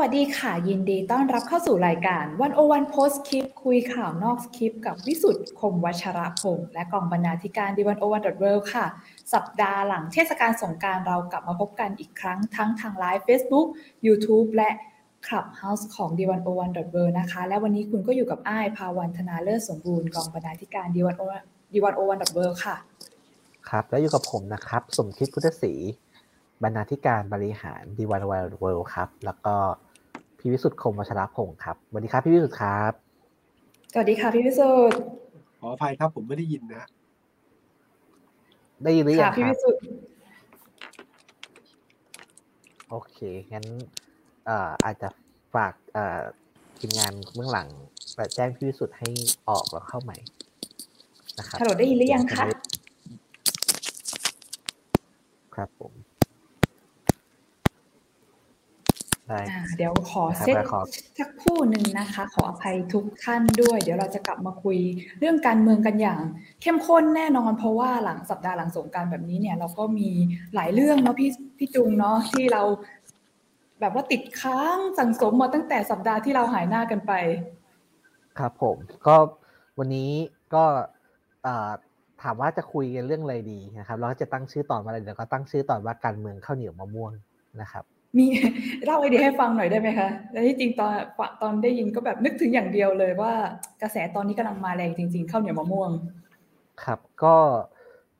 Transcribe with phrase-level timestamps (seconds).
[0.00, 8.44] วัสดีค่ะ ยินดีต้อนรับเข้าสู่รายการวันโอวันโพสคลิปคุยข่าวนอกคลิป กับวิสุทธ์คมวัชระพงศ์และกองบรรณาธิการดีวันโอวันดอทเว
[8.74, 8.86] ค่ะ
[9.34, 13.66] สัปดาห์หลังเทศกาลสงการเรากลับมาพบกันอีกครั้งทั้งทางไลฟ์ Facebook
[14.06, 14.70] YouTube และ
[15.26, 21.00] Clubhouse ของ d 1 0 1 w o r l d นะคะ และวันนี้คุณก็อยู่กับอ้ายภาวันธนาเลิศสมบูรณ์กองบรรณาธิการ d 1
[21.00, 22.76] 0 1 w o r l d ค่ะ
[23.68, 25.74] ครับ แล้วอยู่กับผมนะครับ สมคิดพุทธศรี
[26.62, 28.46] บรรณาธิการบริหาร d 1 w o r l
[28.78, 29.56] d ครับ แล้วก็
[30.40, 32.92] พี่วิสุทธ์คมวัชรพงศ์ครับสวัสดีครับพี่วิสุทธ์ครับ
[33.92, 34.98] สวัสดีค่ะพี่วิสุทธ์
[35.60, 36.84] ขออภัยครับ ผมไม่ได้ยินนะ
[38.84, 39.82] ได้ยินหรือยังครับพี่วิสุทธ์
[42.88, 43.16] โอเค
[43.52, 43.66] งั้น
[44.84, 45.08] อาจจะ
[45.54, 45.72] ฝาก
[46.78, 47.68] ทีมงานเบื้องหลัง
[48.34, 49.08] แจ้งพี่วิสุทธ์ให้
[49.48, 50.16] ออกแล้วเข้าใหม่
[51.38, 52.44] นะครับฮัลโหลได้ยินหรือยังคะ
[55.54, 55.92] ครับผม
[59.76, 60.56] เดี๋ยวขอเซต
[61.18, 64.78] สักคู่หนึ่งนะคะ ขออภัยทุกท่านด้วย เดี๋ยวเราจะกลับมาคุย
[65.18, 66.20] เรื่องการเมืองกันอย่าง
[66.62, 70.10] เข้มข้นแน่นอน เพราะว่าหลังสัปดาห์หลังสงการแบบนี้เนี่ย เราก็มี
[70.54, 72.62] หลายเรื่องเนาะพี่พี่จุงเนาะที่เรา
[73.80, 77.12] แบบว่าติดค้างสังสมมาตั้งแต่สัปดาห์ที่เราหายหน้ากันไป
[78.38, 79.16] ครับผม ก็
[79.78, 80.10] วันนี้
[80.54, 80.64] ก็
[82.22, 87.12] ถามว่าจะคุยกันเรื่องอะไรดีนะครับ เราก็จะตั้งชื่อตอนมาอะไรเดี๋ยวก็ตั้งชื่อตอนว่าการเมืองข้าวเหนียวมะม่วง
[87.60, 87.84] นะครับ
[88.18, 88.26] มี
[88.84, 90.94] เล่าไอเดียให้ฟังหน่อยได้ไหมคะแล้วที่จริงตอน
[91.42, 93.32] ตอนได้ยินก็แบบนึกถึงอย่างเดียวเลยว่า
[93.82, 95.90] กระแสตอนนี้กำลังมาแรงจริง ๆข้าวเหนียวมะม่วง
[96.84, 97.34] ครับ ก็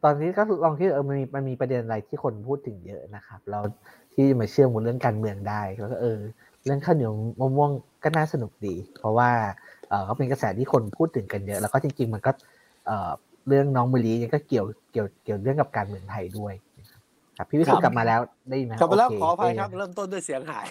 [0.05, 3.61] ตอนนี้ก็ลองที่เออมันมีมันมีประเด็นอะไรที่คนพูดถึงเยอะนะครับเรา
[4.15, 6.19] ที่มาเชื่อมกับเรื่องการเมืองได้แล้วก็เออ
[6.65, 7.71] เรื่องข้าวเหนียวมะม่วง
[8.05, 9.31] ก็น่าสนุกดี เพราะว่า
[9.89, 12.31] เออเขาเป็นกระแสที่คนพูดถึงกันเยอะ แล้วก็จริง ๆ มันก็
[12.87, 13.11] เออ
[13.49, 16.55] เรื่องน้องมิลีก็เกี่ยวเกี่ยวเกี่ยวเรื่องกับการเมืองไทยด้วย
[17.41, 20.67] ครับพี่วิสุทธ์กลับมาแล้วได้ไหมกลับมาแล้วขออภัยครับ เริ่มต้นด้วยเสียงหาย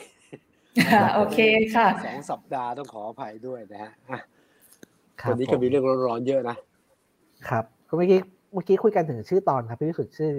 [1.15, 1.39] โอเค
[1.75, 3.91] ค่ะสองสัปดาห์ต้องขออภัยด้วยนะฮะ
[5.29, 6.57] วันนี้ก็มีเรื่องร้อนๆเยอะนะ
[7.49, 8.19] ครับก็เมื่อกี้
[8.53, 10.31] เมื่อกี้คุยกันถึงชื่อตอนครับพี่วิสุทธ์ชื่อ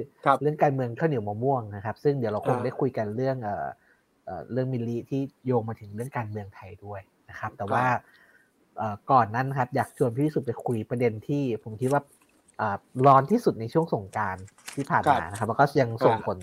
[0.42, 3.66] เรื่องการเมืองข้าวเหนียวมะม่วงนะครับ ซึ่งเดี๋ยวเราคงได้คุยกันเรื่องเอ่อ
[4.52, 7.84] เรื่องมิลลีที่โยงมาถึงเรื่องการเมืองไทยด้วยนะครับ แต่ว่า
[9.10, 12.02] ก่อนนั้นครับ อยากชวนพี่วิสุทธ์ไปคุยประเด็นที่ผมคิดว่า
[13.06, 14.36] ร้อนที่สุดในช่วงสงการ
[14.74, 16.38] ที่ผ่านมานะครับแล้วก็ยังส่งผล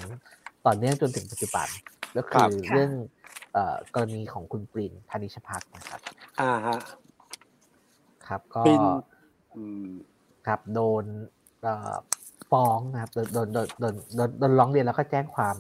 [0.66, 1.68] ต่อเนื่องจนถึงปัจจุบัน
[2.18, 2.92] ก็คือเรื่อง
[3.96, 6.00] กรณีของคุณปรินธนิชพักนะครับ
[6.42, 6.78] อ่าฮะ
[8.28, 8.62] ครับก็
[10.48, 11.06] ครับโดน
[12.52, 15.56] ฟ้องนะครับโดนโดนโดนโดนโดนร้องเรียนแล้วก็แจ้งความ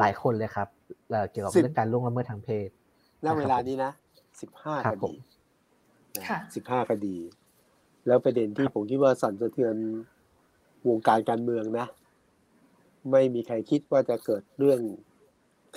[0.00, 0.68] หลายคนเลยครับ
[1.30, 2.68] เกี่ยวกับเรื่องการล่วงละเมิดทางเพศ
[3.24, 3.90] ณเวลานี้นะ
[4.40, 5.14] สิบห้าคดี
[6.54, 7.16] สิบห้าคดี
[8.06, 9.74] แล้วประเด็นที่ผมคิดว่าสั่นสะเทือน
[10.88, 11.86] วงการการเมืองนะ
[13.10, 14.80] ไม่มีใครคิดว่าจะเกิดเรื่อง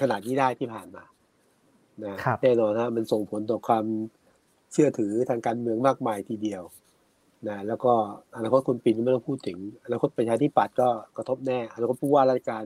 [0.02, 1.04] ขนาดนี้ได้ที่ผ่านมา
[2.06, 3.86] นะแน่นอนนะมันส่งผลต่อความ
[4.72, 6.64] เชื่อถือทางการเมืองมากมายทีเดียว
[7.48, 7.94] นะแล้วก็
[8.36, 12.64] อนาคตคุณปินไม่ต้องพูดถึงอนาคตประชาธิปัตย์ก็กระทบแน่อนาคตผู้ว่าราชการ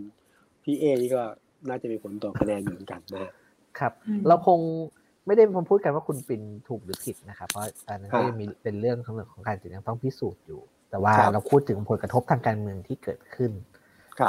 [0.63, 1.21] พี่เอนี่ก็
[1.69, 3.31] น่าจะมีผลต่อคะแนนเหมือนกันนะ
[3.79, 3.93] ครับ
[4.27, 4.59] เราคง
[5.25, 13.51] ไม่ได้มาพูดกันว่าคุณปินถูกหรือผิดนะครับ เพราะอันนั้นก็ยังมีเป็นเรื่องของของการยังต้องพิสูจน์อยู่ แต่ว่าเราพูดถึงผลกระทบทางการเมืองที่เกิดขึ้น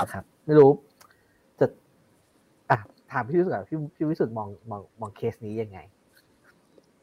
[0.02, 0.70] นะครับไม่รู้
[1.60, 1.66] จะ
[2.70, 2.78] อะ
[3.12, 5.78] ถามพี่วิสุทธิ์พี่พี่วิสุทธิ์มองมองมองเคสนี้ยังไง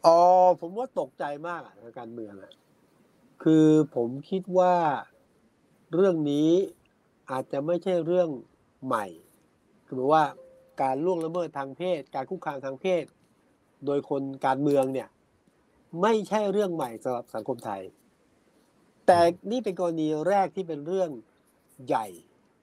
[0.06, 0.20] อ๋อ
[0.60, 2.54] ผมว่าตกใจมากทางการเมืองอะ
[3.44, 4.74] คือผมคิดว่า
[5.94, 6.50] เรื่องนี้
[7.32, 8.30] อาจจะไม่ใช่เรื่อง
[8.86, 9.06] ใหม่
[9.88, 10.24] คือว่า
[10.82, 13.04] การล่วงละเมิดทางเพศ การคุกคามทางเพศ
[13.86, 15.08] โดยคนการเมืองเนี่ย
[16.02, 17.82] ไม่ใช่เรื่องใหม่สำหรับสังคมไทย
[19.06, 19.20] แต่
[19.52, 21.10] นี่เป็นกรณีแรกที่เป็นเรื่อง
[21.88, 22.08] ใหญ่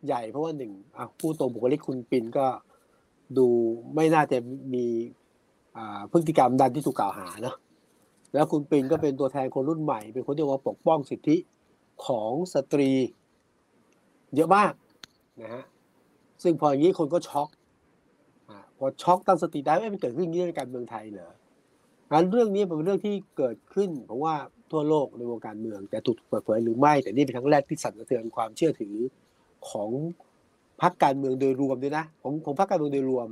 [0.06, 0.72] ใหญ่เพราะว่าหนึ่ง
[1.21, 2.47] ผู้ตรงบุคลิกคุณปินก็
[3.38, 3.47] ดู
[3.94, 4.38] ไม่น่าจะ
[4.75, 4.87] มี
[6.12, 7.56] พฤติกรรมดันที่ถูกกล่าวหาเนาะ
[8.34, 11.37] แล้วคุณปินก็เป็นตัวแทนคนรุ่นใหม่ เป็นคนที่ว่าปกป้องสิทธิ
[12.06, 12.91] ของสตรี
[14.34, 14.72] เยอะมาก
[15.41, 15.65] นะฮะ
[16.42, 17.48] ซึ่งพออย่างนี้คนก็ช็อก
[18.78, 21.32] พอช็อกตั้งสติได้ไม่เป็นเกิดขึ้นในการเมืองไทยเหรอ
[22.12, 24.34] งั้นเรื่องนี้เป็นเรื่องที่เกิดขึ้นเพราะว่า
[24.70, 28.96] ทั่วโลกในวงการเมืองแต่ถูกเปิดเผยหรือไม่ แต่นี่เป็นครั้งแรกที่สั่นสะเทือนความเชื่อถือ
[29.70, 29.90] ของ
[30.82, 33.28] พรรคการเมืองโดยรวมด้วยนะของของพรรคการเมืองโดยรวม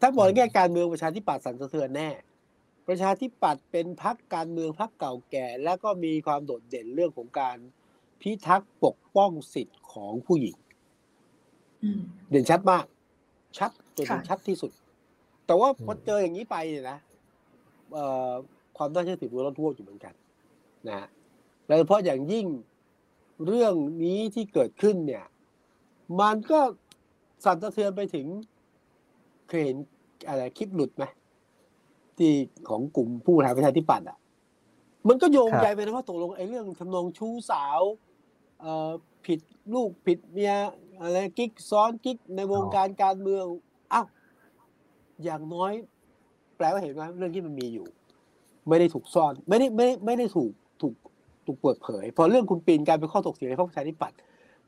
[0.00, 2.10] ถ้ามองในแง่การเมืองประชาธิปัตย์สั่นสะเทือนแน่
[2.88, 7.56] ประชาธิปัตย์เป็นพรรคการเมืองพรรคเก่าแก่ แล้วก็มีความโดดเด่นเรื่องของการ
[8.20, 10.56] พิทักษ์ปกป้องสิทธิ์ของผู้หญิง
[12.30, 12.84] เด่นชัดมาก
[13.58, 14.70] ชัดจนชัดที่สุด
[15.46, 16.98] แต่ว่าพอเจออย่างนี้ไปเนี่ยนะ
[18.76, 20.14] ความน่าเชื่อถือมันลดทั่วอยู่เหมือนกัน
[20.88, 21.06] นะ
[21.66, 22.46] แล้วเพราะอย่างยิ่ง
[23.46, 23.74] เรื่อง
[24.04, 25.24] นี้ที่เกิดขึ้นเนี่ย
[26.20, 26.60] มันก็
[27.44, 28.26] สั่นสะเทือนไปถึง
[29.48, 29.76] เคยเห็น
[30.28, 31.04] อะไรคลิปหลุดไหม
[32.18, 32.32] ที่
[32.68, 34.18] ของกลุ่มผู้แทนประชาธิปัตย์อะ
[35.08, 37.80] มันก็โยงใยไปนะว่าตกลงไอ้เรื่องทำนองชู้สาว
[38.60, 38.90] เอ่อ
[39.26, 39.40] ผิด
[39.74, 40.54] ลูกผิดเมีย
[41.00, 43.44] อะไรกิ๊กซ้อนกิ๊กในวงการการเมือง
[43.92, 44.06] อ้าว
[45.24, 45.72] อย่างน้อย
[46.56, 47.86] แปลว่าเห็นไหมเรื่องที่มันมีอยู่
[48.68, 50.52] ไม่ได้ถูกซ่อน ไม่ได้ไม่ไม่ได้ถูก
[50.82, 50.94] ถูก
[51.46, 54.18] ถูกเปิดเผย พอเรื่องคุณปีนกลายเป็นข้อถกเถียงในพรรคประชาธิปัตย์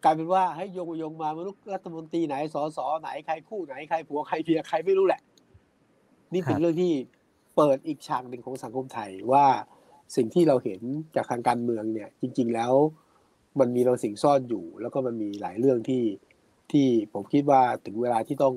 [0.05, 5.21] กลายเป็นว่าให้โยงโยงมาไม่รู้รัฐมนตรีไหนสสไหนใครคู่ไหนใครผัวใครเพียใครไม่รู้แหละ
[6.33, 6.93] นี่เป็นเรื่องที่
[7.57, 9.47] เปิดอีกฉากหนึ่งของสังคมไทยว่า
[10.17, 10.81] สิ่งที่เราเห็น
[11.15, 12.73] จากทางการเมืองเนี่ย จริง ๆ แล้ว
[13.61, 16.05] มันมีเราสิ่งซ่อนอยู่ แล้วก็มันมีหลายเรื่องที่
[16.71, 18.55] ที่ผมคิดว่าถึงเวลาที่ต้อง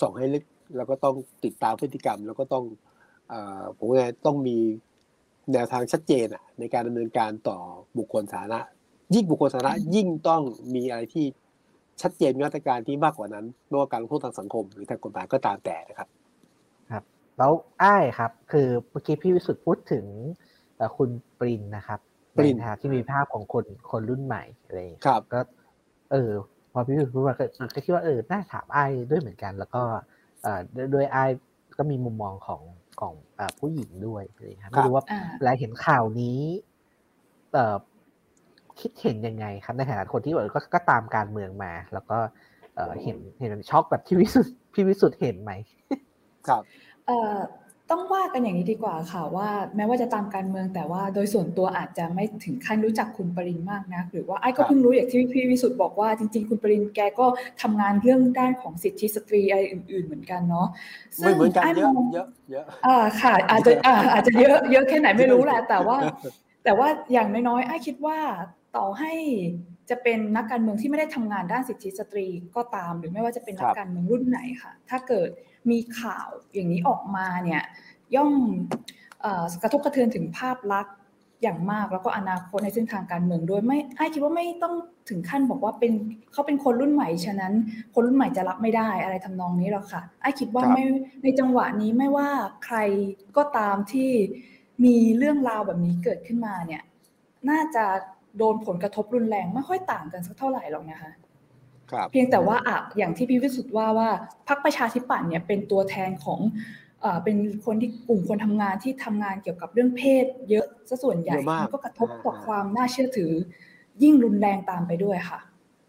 [0.00, 0.44] ส่องให้ลึก
[0.76, 2.64] แล้วก็ต้องติดตามพฤติกรรม แล้วก็ต้อง
[3.32, 3.34] อ
[3.76, 4.56] ผมว่าต้องมี
[5.52, 7.58] แนวทางชัดเจนอะในการดำเนินการต่อ
[7.98, 8.60] บุคคลสาธารณะ
[9.14, 10.42] ยิ่งบุคคลสาธารณะยิ่งต้อง
[10.74, 11.26] มีอะไรที่
[12.02, 16.08] ชัดเจนมาตรการที่มากกว่านั้นไม่ว่าการลงโทษทางสังคม หรือทางกฎหมายก็ตามแต่นะครับ
[16.92, 17.04] ครับ
[17.38, 17.52] แล้ว
[17.82, 20.04] อ้ายครับ คือเมื่อกี้พี่วิสุทธ์พูดถึง
[20.96, 22.00] คุณปรินนะครับ
[22.38, 25.40] ปรินที่มีภาพของคนคนรุ่นใหม่อะไรครับก็
[26.12, 26.30] เออ
[26.72, 27.34] พอพี่วิสุทธ์พูดมา
[27.74, 29.82] ก็คิดว่าเออน่าถามอ้ายด้วยเหมือนกัน แล้วก็
[30.42, 30.60] เอ่อ
[30.94, 31.30] ด้วยอ้าย
[31.78, 32.62] ก็มีมุมมองของ
[33.00, 33.14] ของ
[33.58, 34.22] ผู้หญิงด้วย
[34.56, 35.04] นะครับไม่รู้ว่า
[35.38, 36.40] เวลาเห็นข่าวนี้
[37.52, 37.76] เอ่อ
[38.80, 42.18] คิดเห็นยังไงครับในฐานะคนที่แบบก็ก็ตามการเมืองมา แล้วก็
[42.74, 45.52] เเห็นเห็นช็อกแบบที่วิสุทธ์พี่วิสุทธ์เห็นไหม
[46.48, 46.62] ครับ
[47.06, 47.38] เอ่อ
[47.90, 57.26] ต้องว่ากันอย่างนี้ดีกว่าค่ะว่าแม้ว่าจะตามการเมืองแต่ว่าโดยส่วนตัวอาจจะไม่ถึงขั้นรู้จักคุณปรินมากนะหรือว่าไอ้ก็เพิ่งรู้อย่างที่พี่วิสุทธ์บอกว่าจริง ๆ คุณปรินแกก็
[57.62, 60.68] ทำงานเรื่องด้านของสิทธิสตรีอะไรอื่น ๆ เหมือนกันเนาะ
[61.20, 65.96] ซึ่งไอ้มองเยอะเยอะอ่าค่ะ อาจจะอ่าอาจจะเยอะเยอะแค่ไหนไม่รู้แหละแต่ว่า
[66.64, 68.18] แต่ว่าอย่างน้อยๆไอ้คิดว่า
[68.76, 69.12] ต่อให้
[69.90, 72.26] จะเป็นนักการเมืองที่ไม่ได้ทำงานด้านสิทธิสตรี
[72.56, 75.30] ก็ตาม หรือไม่ว่าจะเป็นนักการเมืองรุ่นไหนค่ะ ถ้าเกิด
[75.70, 77.62] มีข่าวอย่างนี้ออกมาเนี่ย
[78.14, 78.32] ย่อม
[79.62, 80.94] กระทบกระเทือนถึงภาพลักษณ์
[81.42, 84.74] อย่างมากแล้วก็อนาคตในเส้นทางการเมืองด้วยไม่ไอ้คิดว่าไม่ต้อง
[85.08, 85.92] ถึงขั้นบอกว่าเป็น
[86.32, 87.52] เขาเป็นคนรุ่นใหม่ฉะนั้น
[87.94, 90.84] คนรุ่นใหม่จะรับไม่ได้อะไรทำนองนี้หรอกค่ะไอ้คิดว่าไม่
[91.22, 92.28] ในจังหวะนี้ไม่ว่า
[92.64, 92.76] ใคร
[93.36, 94.10] ก็ตามที่
[94.84, 96.82] มีเรื่องราวแบบนี้เกิดขึ้นมาเนี่ย
[97.50, 97.84] น่าจะ
[98.38, 101.12] โดนผลกระทบรุนแรงไม่ค่อยต่างกันสักเท่าไหร่หรอกนะคะ
[102.12, 104.08] เพียงแต่ว่าอะอย่างที่พี่วิสุทธ์ว่าว่า
[104.48, 106.40] พรรคประชาธิปัตย์เนี่ยเป็นตัวแทนของ
[107.24, 113.32] เป็นคนที่กลุ่มคนทำงานที่ทำงานเกี่ยวกับเรื่องเพศ เยอะซะส่วนใหญ่มันก็กระทบต่อความน่าเชื่อถือ
[114.02, 115.40] ยิ่งรุนแรงตามไปด้วยค่ะ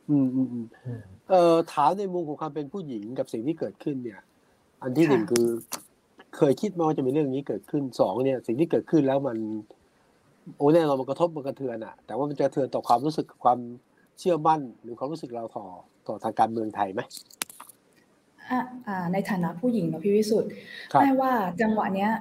[0.09, 0.65] อืมอืมอืม
[1.29, 4.19] เอ่อถามในมุมของความเป็นผู้หญิงกับสิ่งที่เกิดขึ้นเนี่ย
[4.81, 5.47] อันที่หนึ่งคือ
[6.37, 9.37] เคยคิดมาว่าจะมีเรื่องนี้เกิดขึ้นสองเนี่ย สิ่งที่เกิดขึ้นแล้วมัน
[10.57, 13.59] โอ้แน่นอนมันกระทบมันกระเทือนอะ แต่ว่ามันจะกระเทือนต่อความรู้สึกความ
[14.19, 15.65] เชื่อมั่นหรือความรู้สึกเราต่อ
[16.07, 17.01] ต่อทางการเมืองไทยไหม
[19.13, 20.49] ในฐานะผู้หญิงเนาะพี่วิสุทธ์
[21.01, 21.31] ไม่ว่า
[21.61, 22.11] จังหวะเนี้ย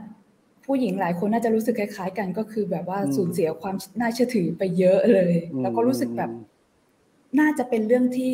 [0.66, 6.30] ผู้หญิงหลายคนน่าจะรู้สึกคล้ายๆกันก็คือแบบว่าสูญเสียความน่าเชื่อถือไปเยอะเลย แล้วก็รู้สึกแบบ
[7.40, 8.32] น่าจะเป็นเรื่องที่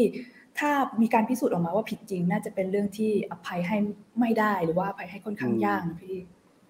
[0.58, 0.70] ถ้า
[1.02, 3.76] มีการพิสูจน์ออกมาว่าผิดจริง น่าจะเป็นเรื่องที่อภัยให้
[4.20, 6.19] ไม่ได้หรือว่าอภัยให้ค่อนข้างยากนะพี่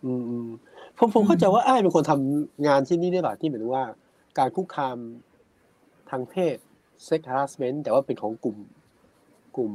[0.04, 0.12] อื
[0.46, 0.48] ม
[0.98, 3.84] ผมผมเข้าใจว่าไอ้เป็นคนทำงานที่นี่ได้หรอที่เหมือนว่า
[4.38, 4.96] การคุกคาม
[6.10, 6.56] ทางเพศ
[7.08, 8.56] sex harassment แต่ว่าเป็นของกลุ่ม
[9.56, 9.72] กลุ่ม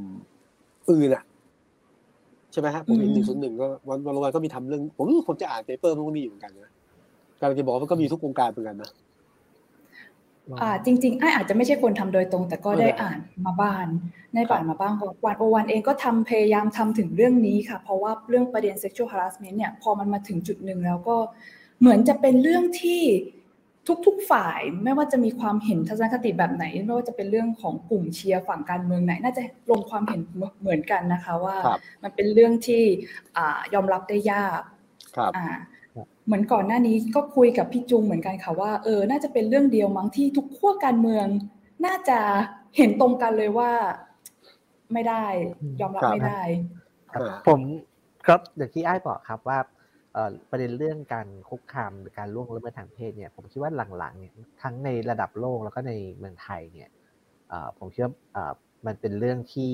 [0.92, 1.24] อื่นอะ
[2.52, 6.72] ใช่ไหมฮะผมเห็นหนึ่งศูนย์หนึ่งก็วันวันวันก็มีทำเรื่อง ผมรู้ผมจะอ่านเปเปอร์มันก็มีอยู่เหมือนกันนะ
[7.40, 8.92] กำลังจะบอกว่าก็มีทุกวงการเหมือนกันนะ
[10.62, 13.88] อ่าจริงๆไอ้อาจจะไม่ใช่คนทำโดยตรง แต่ก็ได้อ่านมาบ้าน
[14.34, 14.94] ในบ้านมาบ้าง
[15.26, 21.16] วันโอวันเองก็ทำพยายามทำถึงเรื่องนี้ค่ะ เพราะว่าเรื่องประเด็น sexual harassment เนี่ยพอมันมาถึงจุดหนึ่งแล้วก็
[21.80, 23.02] เหมือนจะเป็นเรื่องที่
[24.08, 30.22] ทุกๆฝ่ายไม่ว่าจะมีความเห็นทัศนคติแบบไหน ไม่ว่าจะเป็นเรื่องของกลุ่มเชียร์ฝั่งการเมืองไหน น่าจะลงความเห็น
[30.62, 31.58] เหมือนกันนะคะว่า
[32.04, 32.84] มันเป็นเรื่องที่
[33.74, 34.62] ยอมรับได้ยาก
[36.26, 41.28] เหมือนก่อนหน้านี้ก็คุยกับพี่จุงเหมือนกันค่ะว่าเออน่าจะเป็นเรื่องเดียวมั้งที่ทุกขั้วการเมือง
[41.86, 42.20] น่าจะ
[42.78, 43.72] เห็นตรงกันเลยว่า
[44.94, 45.26] ไม่ได้
[45.82, 46.42] ยอมรับไม่ได้
[47.48, 47.60] ผม
[48.28, 49.58] ก็อย่างที่ไอ้บอกครับว่า
[50.50, 56.90] ประเด็นเรื่องการคุกคามหรือการล่วงละเมิดทางเพศเนี่ยผมคิดว่าหลังๆเนี่ยทั้งในระดับโลกแล้วก็ในเมืองไทยเนี่ย
[57.78, 58.14] ผมคิดว่า
[58.86, 59.72] มันเป็นเรื่องที่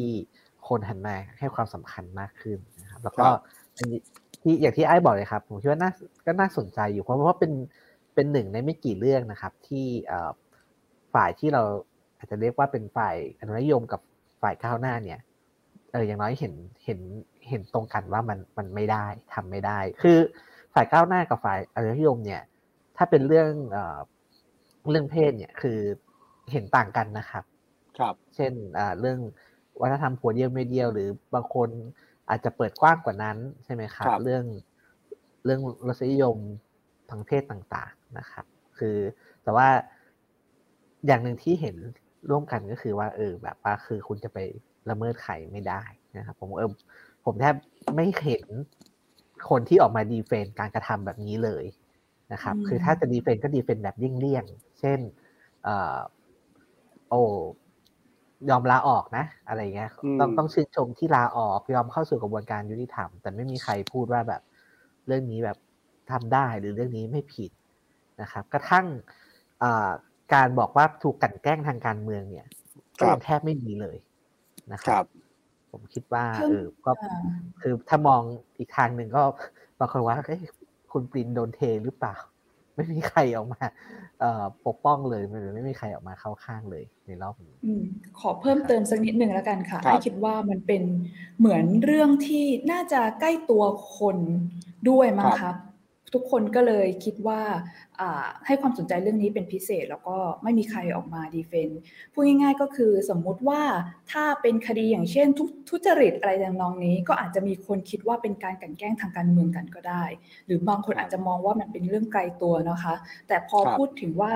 [0.68, 3.28] คนหันมาให้ความสำคัญมากขึ้นนะครับ แล้วก็
[4.42, 5.92] ที่อย่างที่ไอ้บอกเลยครับ ผมคิดว่าน่า
[6.26, 7.52] ก็น่าสนใจอยู่เพราะว่าเป็น
[8.16, 9.86] เป็นหนึ่งในไม่กี่เรื่องนะครับ ที่
[11.14, 11.62] ฝ่ายที่เรา
[12.18, 14.02] อาจจะเรียกว่าเป็นฝ่ายอนุรักษนิยมกับ
[14.42, 15.20] ฝ่ายก้าวหน้าเนี่ย
[15.92, 16.54] เอออย่างน้อยเห็น
[16.86, 17.00] เห็น
[17.50, 20.18] เห็นตรงกันว่ามันมันไม่ได้ทำไม่ได้ คือ
[20.74, 22.42] ฝ่ายก้าวหน้ากับฝ่ายอนุรักษนิยมเนี่ย
[22.98, 23.98] ถ้าเป็นเรื่องเอ่อ
[24.90, 25.80] เรื่องเพศเนี่ยคือ
[26.52, 27.44] เห็นต่างกันนะครับ
[28.00, 29.20] ครับ เช่นอ่าเรื่อง
[29.82, 31.70] วัฒนธรรมผัวเดียวไม่เดียว หรือบางคน
[32.30, 34.44] อาจจะเปิดกว้างกว่านั้นใช่ไหมครับ เรื่อง
[35.46, 36.38] เรื่องรสนิยม
[37.10, 38.46] ทางเพศต่างๆนะครับ
[38.78, 38.98] คือ
[39.44, 39.68] แต่ว่า
[41.08, 41.76] อย่างหนึ่งที่เห็น
[42.30, 44.38] ร่วมกันก็คือว่าเออแบบว่าคือคุณจะไป
[44.90, 45.84] ละเมิดไข่ไม่ได้
[46.18, 46.72] นะครับ ผมเออ
[47.26, 47.56] ผมแทบ
[47.96, 48.46] ไม่เห็น
[49.50, 51.64] คนที่ออกมาดีเฟนการกระทำแบบนี้เลย
[52.34, 55.00] นะครับ คือถ้าจะดีเฟนก็ดีเฟนแบบเลี่ยงๆ เช่น
[55.64, 55.98] เอ่อ
[57.10, 57.22] โอ้
[58.50, 59.90] ยอมลาออกนะ อะไรเงี้ย
[60.20, 64.42] ต้องต้องชื่นชมที่ลาออกยอมเข้าสู่กระบวนการยุติธรรม แต่ไม่มีใครพูดว่าแบบ
[65.08, 65.58] เรื่องนี้แบบ
[66.12, 67.52] ทำได้หรือเรื่องนี้ไม่ผิด
[68.22, 68.86] นะครับ กระทั่ง
[70.34, 72.48] การบอกว่าถูกกันแกล้งทางการเมืองเนี่ย
[73.00, 73.98] ก็ยังแทบไม่มีเลย
[74.74, 75.06] นะครับ
[75.76, 76.92] ผมคิดว่าเออก็
[77.62, 78.22] คือถ้ามอง
[78.58, 79.22] อีกทางหนึ่งก็
[79.80, 80.38] บางคนว่าเอ้
[80.92, 82.16] คุณปรินโดนเทหรือเปล่า
[82.76, 83.64] ไม่มีใครออกมา
[84.68, 87.56] ปกป้องเลยไม่ไม่มีใครออกมาเข้าข้างเลยในรอบนี้
[88.20, 90.84] ขอเพิ่มเติมสักนิดหนึ่งแล้วกันค่ะไอ้คิดว่ามันเป็น
[91.40, 93.64] เหมือนเรื่องที่น่าจะใกล้ตัว
[93.98, 94.18] คน
[94.90, 95.56] ด้วยมั้งครับ
[96.16, 97.42] ทุกคนก็เลยคิดว่า
[98.46, 101.80] ให้ความสนใจเรื่องนี้เป็นพิเศษ แล้วก็ไม่มีใครออกมาดีเฟนต์
[102.14, 103.62] พูดง่ายๆก็คือสมมุติว่า
[104.12, 105.28] ถ้าเป็นคดีอย่างเช่น
[105.70, 110.04] ทุจริตอะไรอย่างน้องนี้ ก็อาจจะมีคนคิดว่าเป็นการกันแกล้งทางการเมืองกันก็ได้
[110.46, 112.96] หรือบางคนอาจจะมองว่ามันเป็นเรื่องไกลตัวนะคะ
[113.28, 114.34] แต่พอพูดถึงว่า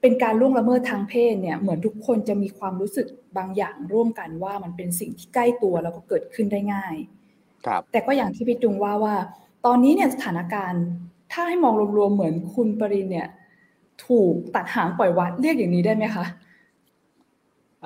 [0.00, 3.06] เป็นการล่วงละเมิดทางเพศเนี่ยเหมือนทุกคนจะมีความรู้สึก
[3.38, 6.94] บางอย่างร่วมกันว่ามันเป็นสิ่งที่ใกล้ตัวแล้วก็เกิดขึ้นได้ง่าย
[7.66, 9.14] ครับ แต่ก็อย่างที่พี่จุงว่าว่า
[9.66, 10.84] ตอนนี้เนี่ยสถานการณ์
[11.32, 13.28] ถ้าให้มองรวมๆเหมือนคุณปรินเนี่ย
[14.06, 16.24] ถูกตัดหางปล่อยวัดเรียกอย่างนี้ได้ไหมคะ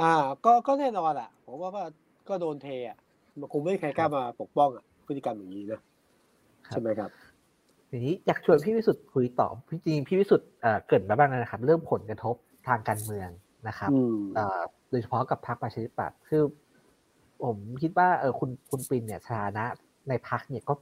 [0.01, 0.13] อ่า
[0.45, 1.83] ก็ก็แน่นอนแหละผมว่าก็
[2.29, 2.99] ก็โดนเทอะ
[3.39, 5.81] มันคงไม่มีใครกล้ามาปกป้องอะพฤติกรรมอย่างนี้นะ
[6.69, 7.11] ใช่ไหมครับ
[7.91, 10.49] ทีนี้อยากชวนพี่วิสุทธ์คุยต่อพี่จริงพี่วิสุทธ์
[10.89, 12.35] เกิดมาบ้างนะครับ เรื่องผลกระทบ
[12.69, 13.29] ทางการเมือง
[13.69, 13.91] นะครับ
[14.91, 16.43] โดยเฉพาะกับพรรคประชาธิปัตย์คือ
[17.45, 19.65] ผมคิดว่าเออคุณคุณปรินเนี่ยฐานะ
[20.09, 20.75] ในพรรคเนี่ยก็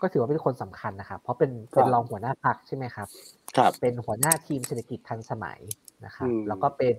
[0.00, 3.08] ก็ถือว่าเป็นคนสำคัญนะครับ เพราะเป็นเป็นรองหัวหน้าพักใช่ไหมครับ
[3.56, 5.60] ครับ เป็นหัวหน้าทีมเศรษฐกิจทันสมัย
[6.04, 6.96] นะครับแล้วก็เป็น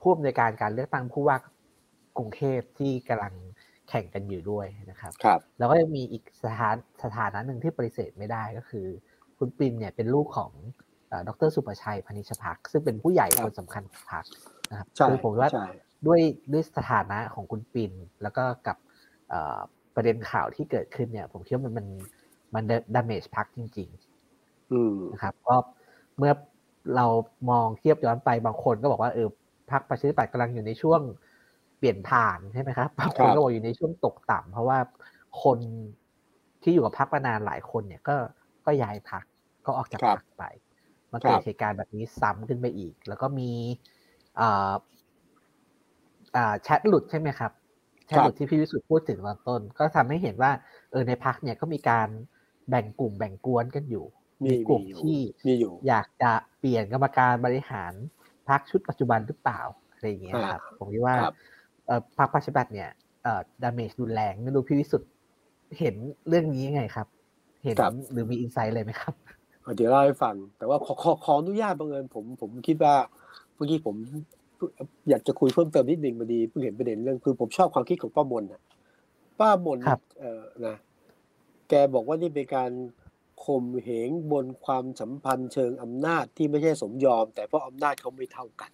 [0.00, 1.36] ผู้อำนวยการการเลือกตั้งผู้ว่า
[2.16, 3.34] กรุงเทพที่กำลัง
[3.88, 8.86] แข่งกันอยู่ด้วยนะครับครับแล้วก็ยังมีอีกสถานสถานะหนึ่งที่ปฏิเสธไม่ได้ก็คือ
[9.38, 10.52] คุณปินเนี่ยเป็นลูกของ
[11.28, 14.24] ดรสุประชัยพนิชพักซึ่งเป็นผู้ใหญ่คนสำคัญของพรรค
[14.70, 15.50] นะครับคือผมว่า
[16.06, 16.20] ด้วย
[16.52, 17.92] ด้วยสถานะของคุณปิน
[18.22, 18.76] แล้วก็กับ
[19.94, 21.86] ประเด็นข่าวที่เกิดขึ้นเนี่ย ผมคิดว่ามันมัน
[22.54, 22.62] มัน
[22.94, 25.56] ดามจพักจริงๆนะครับก็
[26.18, 26.32] เมื่อ
[26.96, 27.06] เรา
[27.50, 29.28] มองเทียบย้อนไปบางคนก็บอกว่าเออ
[29.70, 31.00] พักประชาธิปัตย์กำลังอยู่ในช่วง
[31.78, 34.78] เปลี่ยนผ่านใช่ไหมครับบางคนก็บอกอยู่ในช่วงตกต่ำเพราะว่า
[35.42, 35.58] คน
[36.62, 38.16] ที่อยู่กับพักมานานหลายคนเนี่ยก็
[38.66, 39.24] ก็ย้ายพัก
[39.66, 40.44] ก็ออกจากพักไป
[41.12, 43.50] มันเกิดเหตุการณ์แบบนี้ซ้ำขึ้นไปอีก แล้วก็มี
[44.40, 44.72] อ่า
[46.36, 47.52] อ่าแชทหลุดใช่ไหมครับ
[48.06, 50.50] แชทหลุดที่พี่วิสุทธ์พูดถึงตอนต้น ก็ทำให้เห็นว่า
[50.90, 52.08] เออในพักเนี่ยก็มีการ
[52.70, 54.04] แบ่งกลุ่มแบ่งกวนกันอยู่
[54.44, 55.18] มีกลุ่มที่
[55.88, 57.92] อยากจะเปลี่ยนกรรมการบริหาร
[58.48, 59.60] พักชุดปัจจุบันหรือเปล่า
[59.92, 61.16] อะไรอย่างเงี้ยครับ ผมคิดว่า
[61.86, 62.90] เออพรรคประชาธิปัตย์เนี่ย
[63.22, 65.10] เอ่อ damage รุนแรงไม่รู้พี่วิสุทธ์
[65.78, 65.94] เห็น
[66.28, 67.06] เรื่องนี้ยังไงครับ
[67.64, 67.76] เห็น
[68.12, 69.14] หรือมี insight อะไรไหมครับ
[69.76, 72.94] เดี๋ยวเล่าให้ฟัง แต่ว่าขอขอขออนุญาตบังเอิญผมผมคิดว่า
[73.54, 73.96] เมื่อกี้ผม
[75.08, 78.62] อยากจะคุยเพิ่มเติมนิดนึงพอดีเพิ่งเห็นประเด็นเรื่องคือผมชอบความคิดของป้ามนนะ
[79.40, 79.78] ป้ามน
[80.20, 80.76] เออนะ
[81.68, 82.72] แกบอกว่านี่เป็นการ
[83.44, 88.70] ข่มเหงบนความสัมพันธ์เชิงอำนาจที่ไม่ใช่สมยอม แต่เพราะอำนาจเขาไม่เท่ากัน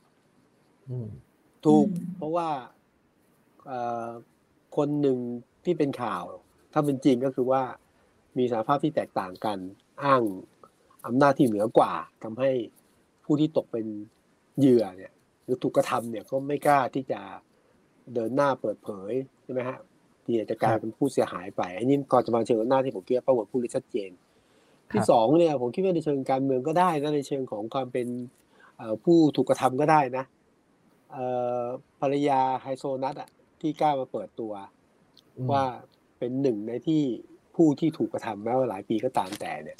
[1.64, 1.86] ถูก
[2.16, 2.48] เพราะว่า
[4.76, 5.18] คนหนึ่ง
[5.64, 6.24] ที่เป็นข่าว
[6.72, 7.62] ถ้าเป็นจริงก็คือว่า
[8.38, 9.58] มีสาภาพที่แตกต่างกัน
[10.02, 10.22] อ้าง
[11.06, 12.50] อำนาจที่เหนือกว่าทำให้
[13.24, 13.86] ผู้ที่ตกเป็น
[14.58, 15.12] เหยื่อเนี่ย
[15.44, 17.20] หรือถูกกระทำเนี่ยก็ไม่กล้าที่จะ
[18.14, 19.78] เดินหน้าเปิดเผยใช่ไหมฮะ
[20.24, 24.10] ที่จะกลายเป็นผู้เสียหายไปอันนี้ก่อนจะมาเชิงหน้าที่ผมคิดว่าประวัติผู้ริชัดเจน
[24.92, 28.06] ที่สองเนี่ยผมคิดว่าในเชิงการเมืองก็ได้นะในเชิงของความเป็น
[29.04, 30.24] ผู้ถูกกระทำก็ได้นะ
[32.00, 34.52] ภรรยาไฮโซนัทอะที่กล้ามาเปิดตัว
[35.52, 35.64] ว่า
[36.18, 37.02] เป็นหนึ่งในที่
[37.56, 39.78] ผู้ที่ถูกกระทำแม้ว่าหลายปีก็ตามแต่เนี่ย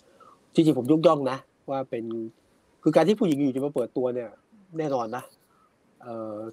[0.55, 1.39] จริงๆผมยกย่องนะ
[1.71, 2.05] ว่าเป็น
[2.83, 4.31] คือการที่ผู้หญิงอยู่จะมาเปิดตัวเนี่ย
[4.79, 5.25] แน่นอนนะ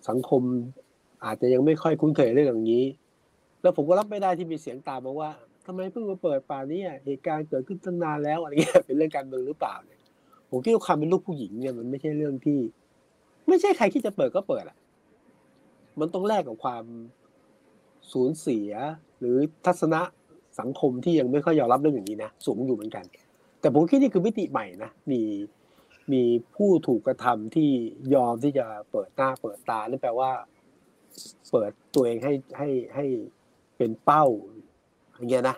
[0.09, 0.41] สังคม
[1.25, 2.85] อาจจะยังไม่ค่อยคุ้นเคยเรื่องอย่างนี้
[3.61, 5.29] แล้วผมก็รับไม่ได้ที่มีเสียงตามมาว่า
[5.65, 9.99] ทำไมเพิ่งมาเปิดป่านี้เหตุการณ์เกิดขึ้นตั้งนานแล้วอะไรเงี้ยเป็นเรื่องการเมืองหรือเปล่าเนี่ย
[10.49, 12.59] ผมคิดว่าความเป็นลูกผู้หญิงเนี่ยมันไม่ใช่เรื่องที่
[13.47, 14.77] ไม่ใช่ใครที่จะเปิดก็เปิดอะ
[15.99, 16.83] มันต้องแลกกับความ
[18.11, 18.71] สูญเสีย
[19.19, 20.01] หรือทัศนะ
[20.59, 23.05] สังคมที่ยังไม่ค่อยยอมรับเรื่องอย่างนี้นะสูงอยู่เหมือนกัน
[23.61, 25.21] แต่ผมคิดนี่คือมิติใหม่นะมี
[26.13, 26.23] มี
[26.55, 27.69] ผู้ถูกกระทำที่
[28.15, 30.31] ยอมที่จะเปิดหน้าเปิดตานั่นแปลว่า
[31.51, 33.05] เปิดตัวเองให้ให้ให้
[33.81, 34.25] เป็นเป้า
[35.17, 35.55] อย่างเงี้ยนะ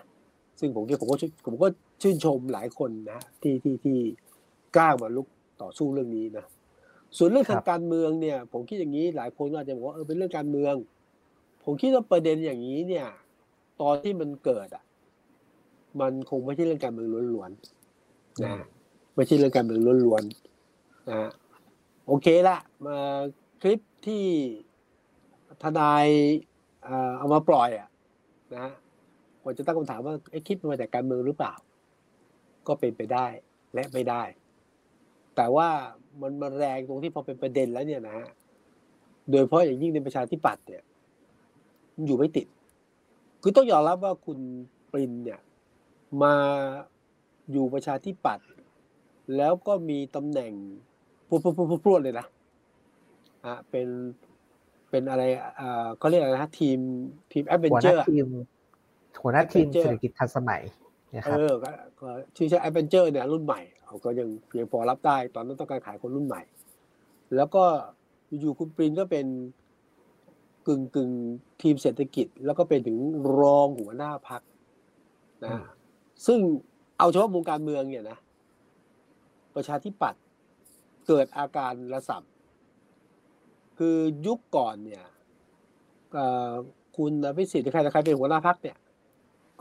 [0.60, 1.16] ซึ่งผมผมก็
[1.46, 1.68] ผมก็
[2.02, 3.98] ชื่นชมหลายคนนะที่ที่ที่
[4.76, 5.26] กล้ามาลุก
[5.62, 6.44] ต่อสู้เรื่องนี้นะ
[7.16, 10.74] ส่วนเรื่องทางการเมืองเนี่ย ผมคิดอย่างนี้หลายคนอาจจะบอกว่าเออเป็นเรื่องการเมือง
[11.64, 13.06] ผมคิดว่าประเด็นอย่างนี้เนี่ย
[13.80, 14.84] ตอนที่มันเกิดอะ
[16.00, 18.54] มันคงไม่ใช่เรื่องการเมืองล้วนๆนะ
[19.14, 21.30] ไม่ใช่เรื่องการเมืองล้วนๆนะ
[22.06, 22.96] โอเคละมา
[23.62, 24.24] คลิปที่
[25.62, 26.06] ทนาย
[27.18, 27.88] เอามาปล่อยอะ
[28.58, 28.66] นะ
[29.42, 31.54] ควรจะตั้งคำถามว่าไอ้คลิปมาจากการเมืองหรือเปล่า
[32.66, 33.26] ก็เป็นไปได้
[33.74, 34.22] และไม่ได้
[35.36, 35.68] แต่ว่า
[36.22, 38.28] มันมาแรงตรงที่พอเป็นประเด็นแล้วเนี่ยนะฮะ
[39.30, 40.82] โดยเฉพาะอย่างยิ่งในประชาธิปัตย์เนี่ย
[42.06, 42.46] อยู่ไม่ติด
[43.42, 44.38] คือต้องยอมรับว่าคุณ
[44.92, 45.40] ปรินเนี่ย
[46.22, 46.34] มา
[47.50, 48.48] อยู่ประชาธิปัตย์
[49.36, 50.52] แล้วก็มีตำแหน่ง
[51.28, 52.26] พูดพูดพูดพูดเลยนะ
[53.44, 53.88] อะเป็น
[54.94, 55.24] เป็นอะไร
[55.60, 56.78] อ่าเขาเรียกอะไรนะทีม
[57.32, 58.26] ทีมแอดเวนเจอร์ทีม
[59.22, 60.62] หัวหน้าทีมเศรษฐกิจทันสมัย
[61.26, 61.52] เออ
[62.00, 66.42] ก็ชื่อใช่แอดเวนเจอร์เนี่ยรุ่นใหม่เขาก็ยังเพียงพอรับได้ตอนนั้นต้องการขายคนรุ่นใหม่
[67.36, 67.64] แล้วก็
[68.40, 69.26] อยู่คุณปริญญ์ก็เป็น
[70.66, 71.10] กึ่งกึ่ง
[71.62, 72.98] ทีมเศรษฐกิจ แล้วก็เป็นถึง
[73.38, 74.42] รองหัวหน้าพรรค
[75.44, 75.50] นะ
[76.26, 76.38] ซึ่ง
[76.98, 78.18] เอาเฉพาะวงการเมืองเนี่ยนะ
[79.54, 80.22] ประชาธิปัตย์
[81.06, 82.22] เกิดอาการระสับ
[83.78, 85.04] คือยุคก่อนเนี่ย
[86.96, 88.78] คุณพิสิทธิ์ใครใครเป็นหัวหน้าพักเนี่ย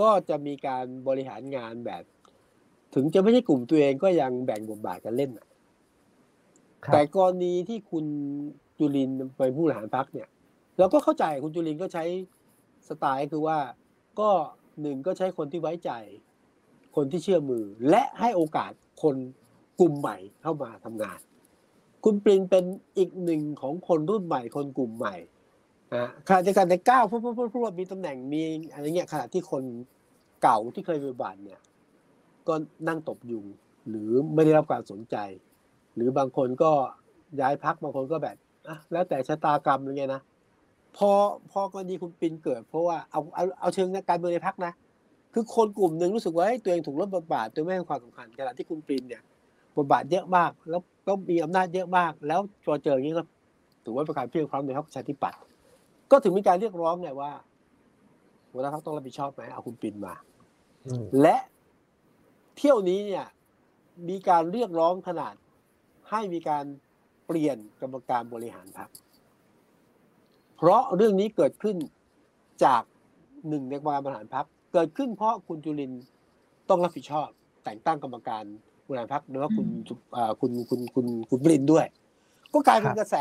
[0.02, 2.04] ก็จะมีการบริหารงานแบบ
[2.96, 5.32] ถึงจะไม่ใช่กลุ่มตัวเองก็ยังแบ่งบทบาทกันเล่น
[6.94, 8.06] แต่กรณีที่คุณ
[8.80, 10.28] จุลินไปผู้บริหารพักเนี่ย
[10.78, 12.04] เราก็เข้าใจคุณจุลินก็ใช้
[12.88, 13.58] สไตล์คือว่า
[14.20, 14.30] ก็
[14.82, 15.92] หนึ่งก็ใช้คนที่ไว้ใจ
[16.96, 18.72] คนที่เชื่อมือ และให้โอกาส
[19.04, 19.16] คน
[19.80, 21.20] กลุ่มใหม่เข้ามาทำงาน
[22.04, 22.66] คุณปรินเป็น
[22.98, 25.16] อีกหนึ่งของคนรุ่นใหม่คนกลุ่มใหม่
[25.96, 29.64] นะขณะเดียวกันในก้าวพูดพูดพูดพูดมีตำแหน่งมีอะไรเงี้ยขณะที่คน
[30.44, 31.60] เก่าที่เคยเป็นบาทเนี่ย
[32.48, 32.54] ก็
[32.88, 33.46] นั่งตบยุง
[33.90, 35.16] หรือไม่ได้รับการสนใจ
[35.96, 36.72] หรือบางคนก็
[37.42, 38.36] ย้ายพักบางคนก็แบบ
[38.68, 40.22] อะแล้วแต่ชะตากรรมอะไรเงี้ยนะ
[40.98, 41.12] พอ
[41.52, 44.74] พอกรณีคุณปินเกิด เพราะว่าเอาเอาเอาเชิงการเมืองในพักนะ
[45.34, 49.22] คือคนกลุ่มหนึ่งรู้สึกว่าตัวเองถูกลดบทบาทตัวไม่ให้ความสำคัญขณะที่คุณปินเนี่ย
[49.78, 53.24] บทบาทเยอะมากแล้ว ก็มีอำนาจเยอะมาก แล้วพอเจออย่างนี้ก็
[53.84, 55.40] ถือว่าเป็นการเพียงพร้อมในพรรคประชาธิปัตย์
[56.12, 57.32] ก็ถึงมีการเรียกร้องไงว่า
[58.52, 60.14] หัวหน้าพรรคต้องรับผิดชอบไหมเอาคุณปินมา
[61.22, 61.38] และ
[62.58, 63.26] เที่ยวนี้เนี่ย
[64.10, 65.36] มีการเรียกร้องขนาด
[66.10, 66.66] ให้มีการ
[67.28, 68.90] เปลี่ยนกรรมการบริหารพรรค
[70.58, 71.78] เพราะเรื่องนี้เกิดขึ้น
[72.66, 72.84] จาก
[73.50, 75.92] หนึ่งในกรรมการบริหารพรรคเกิดขึ้นเพราะคุณจุลิน
[76.70, 77.28] ต้องรับผิดชอบ
[77.64, 78.44] แต่งตั้งกรรมการ
[78.88, 79.68] บริหารพรรคโดยว่าคุณ
[80.40, 81.86] คุณคุณคุณคุณบรินด้วย
[82.54, 83.16] ก็กลายเป็นกระแส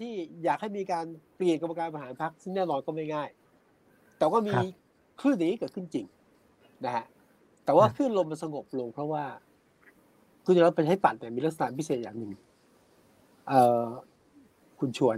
[0.00, 0.12] ที่
[0.44, 3.28] อยากให้มีการเปลี่ยนกรรมการบริหารพรรคซึ่งแน่นอนก็ไม่ง่าย
[4.16, 4.54] แต่ก็มี
[5.20, 6.06] คลื่นนี้เกิดขึ้นจริง
[6.84, 7.04] นะฮะ
[7.64, 9.24] แต่ว่าคลื่นลมมันสงบลง เพราะว่า
[10.44, 12.32] คุณจะรับเป็นให้ปัดเนี่ยมีลักษณะพิเศษอย่างหนึ่ง
[13.48, 13.84] เอ่อ
[14.78, 15.16] คุณชวน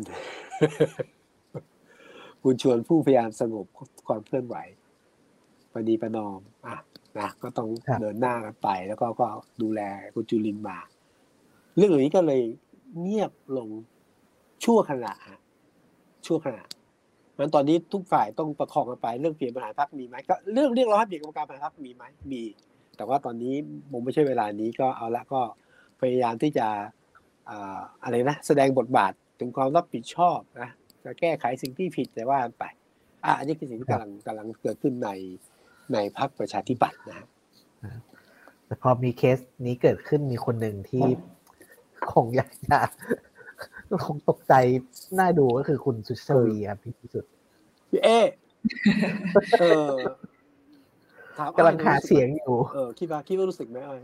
[2.44, 3.66] คุณชวนผู้พยายามสงบ
[4.06, 4.56] ความเคลื่อนไหว
[5.72, 6.76] ปณีประนอมอะ
[7.18, 7.68] นะก็ต้อง
[8.00, 9.26] เดินหน้ากันไป แล้วก็ก็
[9.62, 9.80] ดูแล
[10.14, 10.78] คุณจุลินมา
[11.76, 12.42] เรื่องนี้ก็เลย
[13.00, 13.68] เงียบลง
[14.64, 15.12] ชั่วขณะ
[16.26, 16.64] ชั่วขณะ
[17.38, 22.42] มันตอนนี้ทุกฝ่ายต้องประคองกันไป เรื่องเปลี่ยนบริหารพรรคมีไหมก็เรื่องเรียกร้องให้เปลี่ยนกรรมการบริหารพรรคมีไหมมี
[22.96, 23.54] แต่ว่าตอนนี้
[23.92, 25.40] ผมไม่ใช่เวลานี้ก็เอาละก็
[26.00, 26.66] พยายามที่จะ
[28.02, 30.68] อะไรนะแสดงบทบาทถึงความรับผิดชอบนะ
[31.04, 32.64] จะแก้ไขสิ่งที่ผิดแต่ว่าไป
[33.24, 35.10] อะอันนี้คือสิ่งที่กำลังกำลังเกิดขึ้นใน
[35.92, 37.26] ในพรรคประชาธิปัตย์นะ
[38.66, 41.04] แต่พอมีเคสนี้เกิดขึ้นมีคนหนึ่งที่
[42.12, 42.78] คงอยากจะ
[44.04, 44.54] คงตกใจ
[45.18, 47.24] น่าดูก็คือคุณสุชวีครับพี่สุด
[47.90, 48.08] พี่เอ
[49.60, 49.92] เออ
[51.56, 54.00] กำลังหาเสียงอยู่ เออคิดว่าคิดว่ารู้สึกไหมอ้อย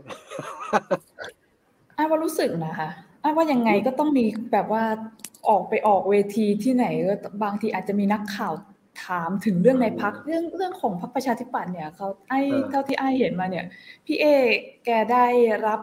[1.97, 2.89] อ้ว่ารู้สึกนะคะ
[3.23, 4.83] อ้ว่ายังไงก็ต้องมีแบบว่า
[5.49, 8.53] ออกไปออกเวทีที่ไหนก็บางทีอาจจะมีนักข่าว
[9.05, 13.65] ถามถึงเรื่องในพักเรื่องเรื่องของพรรคประชาธิปัตย์เนี่ยเขาไอ้เท่าที่ไอ้เห็นมาเนี่ย
[14.05, 14.25] พี่เอ
[14.85, 15.25] แกได้
[15.67, 15.81] รับ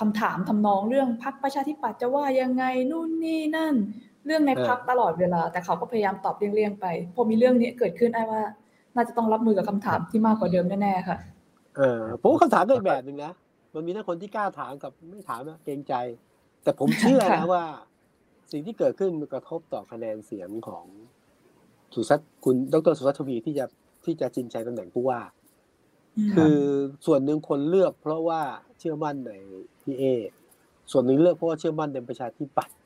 [0.00, 3.74] คำถามทำนองเรื่องพรรคประชาธิปัตย์จะว่ายังไงนู่นนี่นั่น
[4.26, 8.42] เรื่องในพักตลอดเวลา แต่เขาก็พยายามตอบเลี่ยงๆไป พอมีเรื่องนี้เกิดขึ้นไอ้ว่า
[8.94, 11.16] น่าจะต้องรับมือกับคำถามที่มากกว่าเดิมแน่ๆค่ะ
[11.76, 13.32] เออผมคำถามก็อีกแบบหนึ่งนะ
[13.74, 15.94] มันมีทั้งคนที่กล้าถามกับไม่ถามนะเกรงใจ
[16.62, 17.64] แต่ผมเชื่อนะว่า
[18.52, 20.86] สิ่งที่เกิดขึ้นมันกระทบต่อคะแนนเสียงของ
[21.94, 23.64] สุสัตคุณดรสุสัตทวีที่จะ
[24.04, 25.20] ที่จะจินใจตำแหน่งผู้ว่า
[26.34, 26.58] คือ
[27.06, 28.40] ส่วนหนึ่งคนเลือก เพราะว่า
[28.78, 29.32] เชื่อมั่นใน
[29.82, 30.04] พี่เอ
[30.92, 32.76] ส่วนหนึ่งเลือกเพราะว่าเชื่อมั่นในประชาธิปัตย์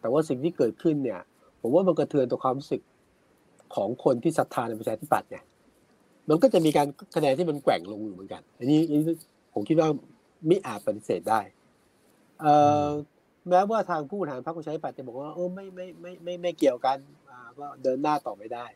[0.00, 1.20] แต่ว่าสิ่งที่เกิดขึ้นเนี่ย
[1.60, 2.82] ผมว่ามันกระเทือนต่อความรู้สึก
[3.74, 5.44] ของคนที่ศรัทธาในประชาธิปัตย์เนี่ย
[6.28, 8.80] มันก็จะมีการคะแนนที่มันแกว่งลงอยู่เหมือนกัน อันนี้
[9.54, 9.88] ผมคิดว่า
[10.48, 11.40] มิอาจปฏิเสธได้
[12.40, 12.54] เอ่
[12.86, 12.88] อ
[13.48, 16.98] แม้ว่าทางผู้บริหารพรรคประชาธิปัตย์จะบอกว่าโอ้ไม่ไม่ไม่ไม่ไม่เกี่ยวกัน
[17.60, 18.66] อ่าก็เดินหน้าต่อไปได้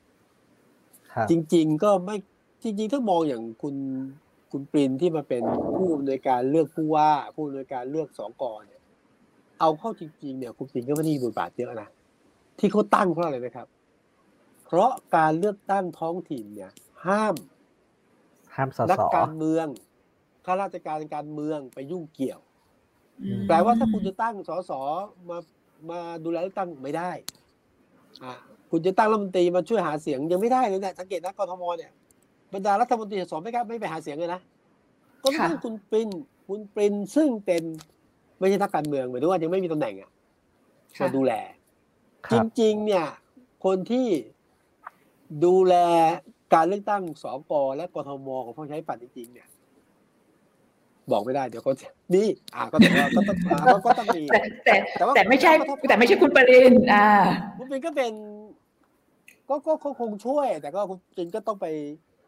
[1.31, 2.17] จริง ๆ ก็ไม่
[2.63, 3.77] จริง ๆ ถ้ามองอย่างคุณ
[4.53, 5.43] คุณปรินที่มาเป็น
[5.77, 8.83] ผู้อำนวยการเลือกผู้ว่า ผู้อำนวยการเลือกสองกอเนี่ย
[9.61, 11.89] เอาเข้าจริง ๆ เนี่ยคุณปรินก็ไม่ได้มีบทบาทเยอะนะ
[12.59, 13.69] ที่เขาตั้งเพราะอะไรนะครับ
[14.67, 16.73] เพราะการเลือกตั้งท้องถิ่นเนี่ย
[17.07, 17.35] ห้าม
[18.55, 19.67] ห้ามสนักการเมือง
[20.45, 22.41] ข้าราชการการเมืองไปยุ่งเกี่ยว
[23.49, 24.73] แปลว่าถ้าคุณจะตั้งสส
[25.29, 25.39] มา
[25.91, 27.11] มาดูแลเลือกตั้งไม่ได้
[28.23, 28.35] อ่า
[28.71, 31.91] คุณจะตั้งรัฐมนตรีมาช่วยหาเสียงยังไม่ได้เลยเนี่ยสังเกตนะกทมเนี่ย
[32.55, 34.41] บรรดารัฐมนตรีสอไม่กล้าไม่ไปหาเสียงเลยนะ
[35.23, 36.11] ก็ต้องคุณปริน
[36.49, 37.63] คุณปรินซึ่งเป็น
[38.39, 40.11] ไม่ใช่นักการเมืองหมายถึงว่ายังไม่มีตำแหน่งอะ
[41.03, 41.33] มาดูแล
[42.33, 43.07] จริงๆ เนี่ย
[43.65, 44.07] คนที่
[45.45, 45.75] ดูแล
[46.55, 49.49] การเลือกตั้งสกและกทมของผู้ใช้ปัดจริงๆเนี่ย
[51.11, 51.71] บอกไม่ได้เดี๋ยวก็
[52.15, 54.23] นี่อ่าก็ต้องก็ต้องก็ต้องมี
[54.65, 54.75] แต่
[55.15, 55.53] แต่ไม่ใช่
[55.89, 57.09] แต่ไม่ใช่คุณปรินอ่า
[57.59, 58.13] คุณปรินก็เป็น
[59.49, 59.55] ก็
[59.85, 61.67] ก็คงช่วย แต่ก็คุณปรินก็ต้องไป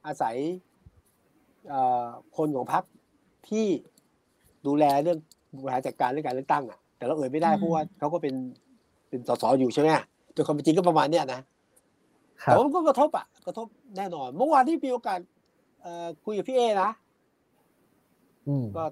[0.07, 0.37] อาศัย
[2.37, 2.85] คนของพรรค
[3.49, 3.67] ที่
[4.67, 5.19] ดูแลเรื่อง
[5.63, 8.35] บริหารจัดการเรื่องการเลือกตั้งอะแต่เราเอ่ยไม่ได้เพราะว่าเขาก็เป็น
[9.09, 9.89] เป็นสสอยู่ใช่ไหม
[10.33, 11.41] โดยความเป็นจริงก็ประมาณเนี้ยนะ
[12.41, 15.21] แต่ว่ามันก็กระทบอะกระทบแน่นอน เมื่อวานที่มีโอกาส
[16.25, 16.91] คุยกับพี่เอนะ
[18.77, 18.85] ก็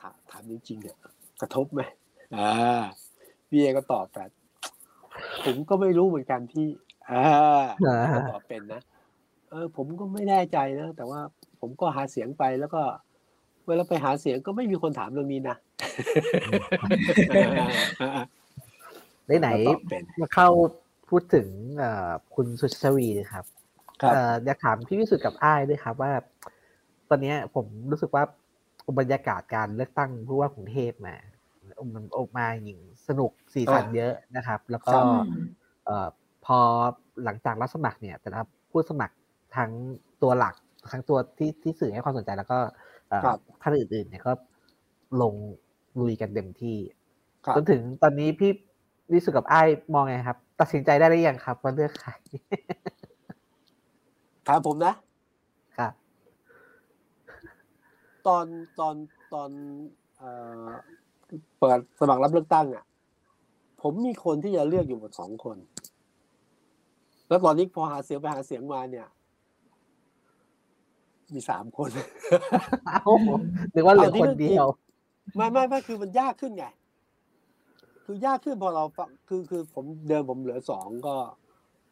[0.00, 0.96] ถามถามจริงๆเนี่ย
[1.40, 1.80] กระทบไหม
[2.36, 2.48] อ่า
[3.48, 4.24] พี่เอก็ตอบแต่
[5.44, 6.66] ผมก็ไม่รู้เหมือนกันที่
[7.12, 7.66] อ่า
[8.32, 8.82] ตอบเป็นนะ
[9.50, 11.20] เออ ผมก็ไม่แน่ใจนะแต่ว่า
[11.60, 12.82] ผมก็หาเสียงไปแล้วก็
[13.66, 15.56] เวลาไปหาเสียงก็ไม่มีคนถามเรื่องนี้นะ
[19.40, 19.48] ไหน
[20.20, 20.48] มาเข้า
[21.08, 21.48] พูดถึง
[22.34, 23.44] คุณสุชวีนะครับ
[24.44, 26.12] อยากถามพี่วิสุทธ์กับอ้ายด้วยครับ ว่า
[27.10, 28.24] ตอนนี้ผมรู้สึกว่า
[28.98, 31.16] บรรยากาศการเลือกตั้งผู้ว่ากรุงเทพมา
[31.94, 34.96] มันออกมาอย่างสนุกสีสันเยอะนะครับ แล้วก็
[36.44, 36.58] พอ
[37.24, 39.14] หลังจากรับสมัครเนี่ย แต่ละผู้สมัคร
[39.56, 39.70] ทั้ง
[40.22, 40.54] ตัวหลัก
[40.92, 42.58] ทั้งตัวที่ที่สื่อให้ความสนใจแล้วก็
[43.62, 44.32] ท่านอื่นๆเนี่ยก็
[45.22, 45.34] ลง
[46.00, 46.78] ลุยกันเต็มที่
[47.56, 48.50] จนถึงตอนนี้พี่
[49.12, 49.60] วิสุกับไอ้
[49.94, 52.12] มองไงครับ ตัดสินใจได้หรือยังครับว่าเลือกใคร
[54.46, 54.94] ถามผมนะ
[55.78, 55.92] ครับ
[58.26, 58.44] ตอน
[58.78, 58.94] ตอน
[59.32, 59.50] ตอน
[61.58, 62.84] เปิดสมัครรับเลือกตั้งอะ
[63.82, 65.56] ผมมีคนที่จะเลือกอยู่หมดสองคน
[67.30, 69.08] แล้วตอนนี้พอหาเสียงไปหาเสียงมาเนี่ย
[71.32, 71.90] มีสามคน
[73.72, 74.66] หรือว่าเหลือคนเดียว
[75.36, 76.64] ไม่ไม่ไม่คือมันยากขึ้นไง
[78.04, 81.14] คือยากขึ้นพอเราฟังคือคือผมเดิมผมเหลือสองก็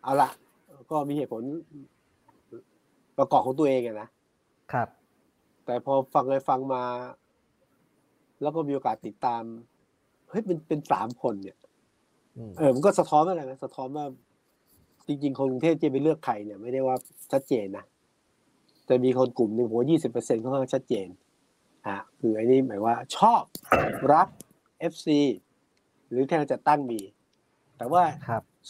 [0.02, 0.30] เอาละ
[0.90, 1.42] ก็มีเหตุผล
[3.18, 4.08] ประกอบของตัวเองนะ
[4.72, 4.88] ครับ
[5.64, 6.82] แต่พอฟังไปฟังมา
[8.42, 9.42] แล้วก็มีโอกาสติดตาม
[10.28, 11.58] เฮ้ยเป็นเป็นสามคนเนี่ย
[12.58, 14.06] เออมันก็สะท้อนอะไรนะสะท้อนว่า
[15.08, 16.96] จริงๆคนกรุงเทพจะไปเลือกใครเนี่ยไม่ได้ว่า
[17.32, 17.84] ชัดเจนนะ
[18.88, 21.08] จะมีคนกลุ่มหนึ่งหัวยี่สิบเปอร์เซ็นต์ค่อนข้างชัดเจน
[21.86, 23.42] อะคือไอ้นี่หมายว่าชอบ
[24.12, 24.28] รัก
[24.78, 25.20] FC
[26.10, 27.00] หรือแค่จะตั้งมี
[27.76, 28.02] แต่ว่า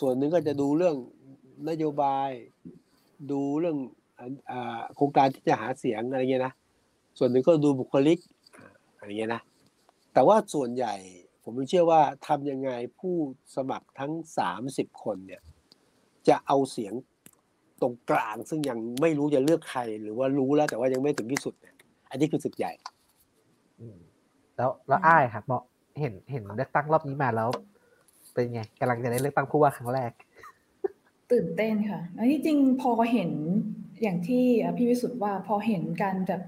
[0.01, 0.97] ส่วนหนึ่งก็จะดูเรื่อง
[1.69, 2.31] นโยบาย
[3.31, 3.77] ดูเรื่อง
[4.97, 6.53] โครงการที่จะหาเสียงอะไรเงี้ยนะ
[7.19, 8.19] ส่วนหนึ่งก็ดูบุคลิก
[8.97, 9.43] อะไรเงี้ยนะ
[10.13, 10.95] แต่ว่าส่วนใหญ่
[11.45, 13.17] ผมเชื่อว่าทำยังไงผู้
[13.57, 15.43] สมัครทั้งสามสิบคนเนี่ย
[16.29, 16.93] จะเอาเสียง
[17.81, 21.75] ตรงกลาง ซึ่งยังไม่รู้จะเลือกใคร หรือว่ารู้แล้วแต่ว่ายังไม่ถึงที่สุดเนี่ย
[22.11, 22.73] อันนี้คือศึกใหญ่
[24.57, 25.63] แล้วแล้วอ้ายครับเนาะ
[26.01, 27.49] เห็นเห็นเลือกตั้งรอบนี้มาแล้ว
[28.33, 30.13] เป็นไงกำลังจะได้เลือกตั้งผู้ว่าครั้งแรก
[31.33, 33.31] ตื่นเต้นค่ะอันนี้จริงพอเห็น
[34.03, 34.45] อย่างที่
[34.77, 36.43] พี่วิสุทธ์ว่าพอเห็นการแบบ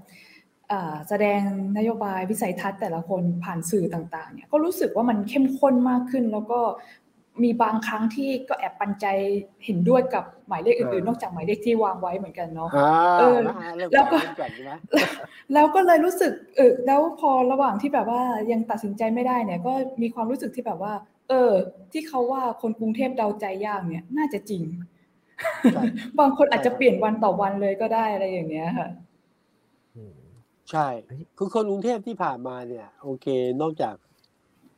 [1.09, 1.41] แสดง
[1.77, 6.59] นโยบายวิสัยทัศน์แต่ละคนผ่านสื่อต่างๆเนี่ยก็รู้สึกว่ามันเข้มข้นมากขึ้น แล้วก็
[7.43, 9.05] มีบางครั้งที่ก็แอบปันใจ
[9.65, 12.69] เห็นด้วยกับหมายเลขอื่นๆ นอกจากหมายเลขที่วางไว้เหมือนกันเนาะ
[13.19, 13.37] เออ
[13.91, 14.17] แล้วก็
[15.53, 20.93] แล้วก็เลยรู้สึกเออแล้วพอระหว่างที่แบบว่ายังตัดสินใจไม่ได้เนี่ย ก็มีความรู้สึกที่แบบว่า
[21.29, 21.51] เออ
[21.91, 24.63] ที่เขาว่าคนกรุงเทพเดาใจยากเนี่ยน่าจะจริง
[26.19, 28.89] บางคนอาจจะเปลี่ยนวันต่อวันเลยก็ได้อะไรอย่างเงี้ยค่ะ
[30.71, 30.87] ใช่
[31.37, 33.27] คือคนกรุงเทพที่ผ่านมาเนี่ย โอเค
[33.61, 33.95] นอกจาก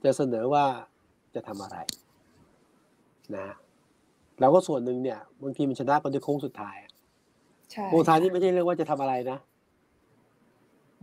[0.04, 0.66] จะเสนอว่า
[1.36, 1.78] จะทำอะไร
[3.36, 3.48] นะ
[4.40, 6.78] แล้วก็ส่วนหนึ่งเนี่ยบางทีมันชนะกันด้วยโค้งสุดท้าย
[7.90, 9.38] โค้งท้ายนี่ไม่ใช่เรื่องว่าจะทำอะไรนะ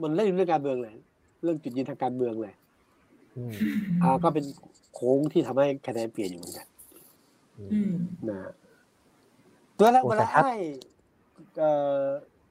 [0.03, 0.95] มันเล่นเรื่องการเมืองเลย
[1.43, 2.55] เรื่องจุดยืนทางการเมืองเลย
[4.03, 4.45] อ่าก็เป็น
[4.95, 6.67] โค้งที่ทำให้คะแนนเปลี่ยนอยู่เหมือนกัน
[8.31, 8.51] นะ
[9.79, 10.53] ตัวแล้วเวลาให้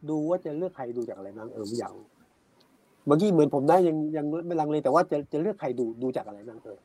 [0.10, 1.92] ดูว่าจะเลือกใครดูจากอะไรบ้างเออไม่อยาก
[3.06, 6.78] เมื่อกี้เหมือนผมได้ยังยังไม่ลังเลยแต่ว่าจะจะเลือกใครดูดูจากอะไรบ้างเออ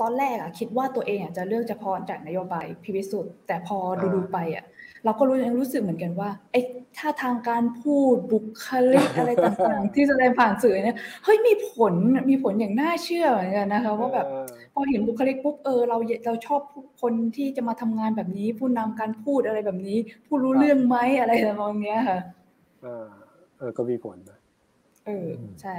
[0.00, 4.64] ตอนแรกอะคิดว่าตัวเองอะจะเลือกเฉพาะจากนโยบายพิวิสุทธ์แต่พอดูดูไปอะ
[5.04, 6.60] เราก็รู้ยังรู้สึกเหมือนกันว่าไอ้
[6.98, 11.94] ถ้าทางการพูดบุคลิกอะไรต่างๆ ที่แสดงผ่านสื่อเนี่ยเฮ้ยมีผล
[12.30, 14.26] มีผลอย่างน่าเชื่อเหมือนกันนะคะว่าแบบ
[14.74, 16.60] พอเห็นบุคลิกปุ๊บเออเราเราชอบ
[17.02, 21.54] คนที่จะมาทำงานแบบนี้ ผู้นำการพูดอะไรแบบนี้ ผู้รู้เรื่องไหมอะไรแบบ
[21.86, 22.18] นี้ค่ะ
[22.82, 23.06] เออ
[23.58, 24.38] เออก็มีผลนะ
[25.06, 25.28] เออ
[25.62, 25.76] ใช่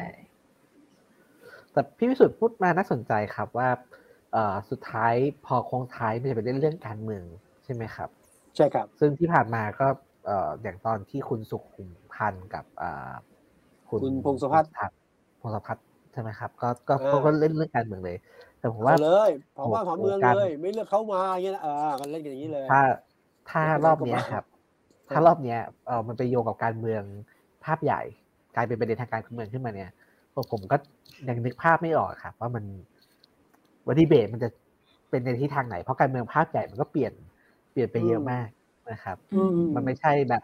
[1.71, 4.04] แต่พี่วิสุทธ์พูดมาน่าสนใจครับว่าเอ่อ
[4.69, 5.13] สุดท้าย
[5.45, 7.24] พอโค้งท้ายมันจะเป็นเรื่องการเมือง
[7.63, 8.10] ใช่ไหมครับ
[8.56, 9.88] ใช่ครับ ซึ่งที่ผ่านมาก็
[10.26, 13.13] เอ่ออย่างตอนที่คุณสุขุมพันธ์กับอ่า
[13.89, 14.71] คุณพงศพัฒน์
[15.41, 18.17] พงศพัฒน์ใช่ไหมครับ ก็ก็เขาก็เล่นเรื่องการเมืองเลย
[18.60, 22.82] แต่ผมว่าเลยผอว่าผอเมืองเลย ไม่เลือกเขามาอย่างเงี้ยเออกันเล่นอย่างนี้เลย ถ้า
[23.50, 24.43] ถ้ารอบนี้ครับ
[25.10, 27.04] ถ้ารอบนี้เออมันไปโยงกับการเมือง
[27.65, 28.02] ภาพใหญ่
[28.56, 29.91] กลายเป็นประเด็นทางการเมืองขึ้นมาเนี่ย
[30.52, 30.78] ผมก็
[31.30, 32.65] ยังนึกภาพไม่ออกครับ ว่ามัน
[33.88, 34.50] วันดีเบตมันจะ
[35.10, 37.13] เป็นในที่ทางไหน เพราะการเมืองภาพใหญ่มันก็เปลี่ยน
[37.71, 38.48] เปลี่ยนไปเยอะมาก
[38.91, 39.17] นะครับ
[39.76, 40.43] มันไม่ใช่แบบ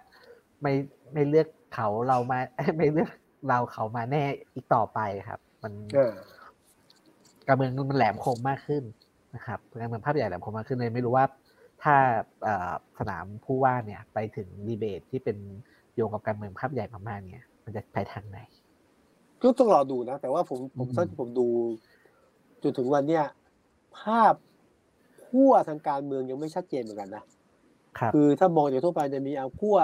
[0.61, 0.73] ไม่
[1.13, 2.39] ไม่เลือกเขาเรามา
[2.77, 3.11] ไม่เลือก
[3.49, 4.23] เราเขามาแน่
[4.53, 5.73] อีกต่อไปครับ มัน
[7.47, 8.83] การเมืองมันแหลมคมมากขึ้น
[9.35, 11.25] นะครับการเมืองภาพใหญ่แหลมคมมากขึ้นเลยไม่รู้ว่า
[11.83, 11.95] ถ้า
[12.97, 15.37] สนามผู้ว่าเนี่ย ไปถึงดีเบตที่เป็น
[15.95, 18.39] โยงกับการเมืองภาพใหญ่มากๆเนี่ย มันจะไปทางไหน
[19.41, 21.47] ก็ต้องรอดูนะ แต่ว่าผมผมถ้าผมดู
[22.63, 23.25] จนถึงวันเนี้ย
[23.99, 24.33] ภาพ
[25.25, 27.23] ขั้วทางการเมืองยังไม่ชัดเจนเหมือนกันนะ
[28.13, 29.77] คือถ้ามองอย่างทั่วไปจะมีเอาขั้ว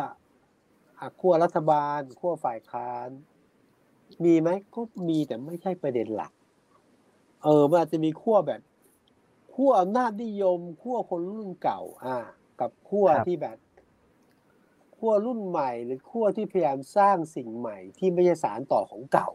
[1.00, 3.10] อาขั้วรัฐบาลขั้วฝ่ายค้าน
[4.24, 6.32] มีไหมก็มีแต่ไม่ใช่ประเด็นหลัก
[7.44, 8.62] เออมันอาจจะมีขั้วแบบ
[9.54, 12.18] ขั้วอำนาจนิยมขั้วคนรุ่นเก่า อ่า
[12.60, 13.58] กับขั้วที่แบบ
[14.98, 19.30] ขั้วรุ่นใหม่หรือขั้วที่พยายามสร้างสิ่งใหม่ที่ไม่ใช่สารต่อของเก่า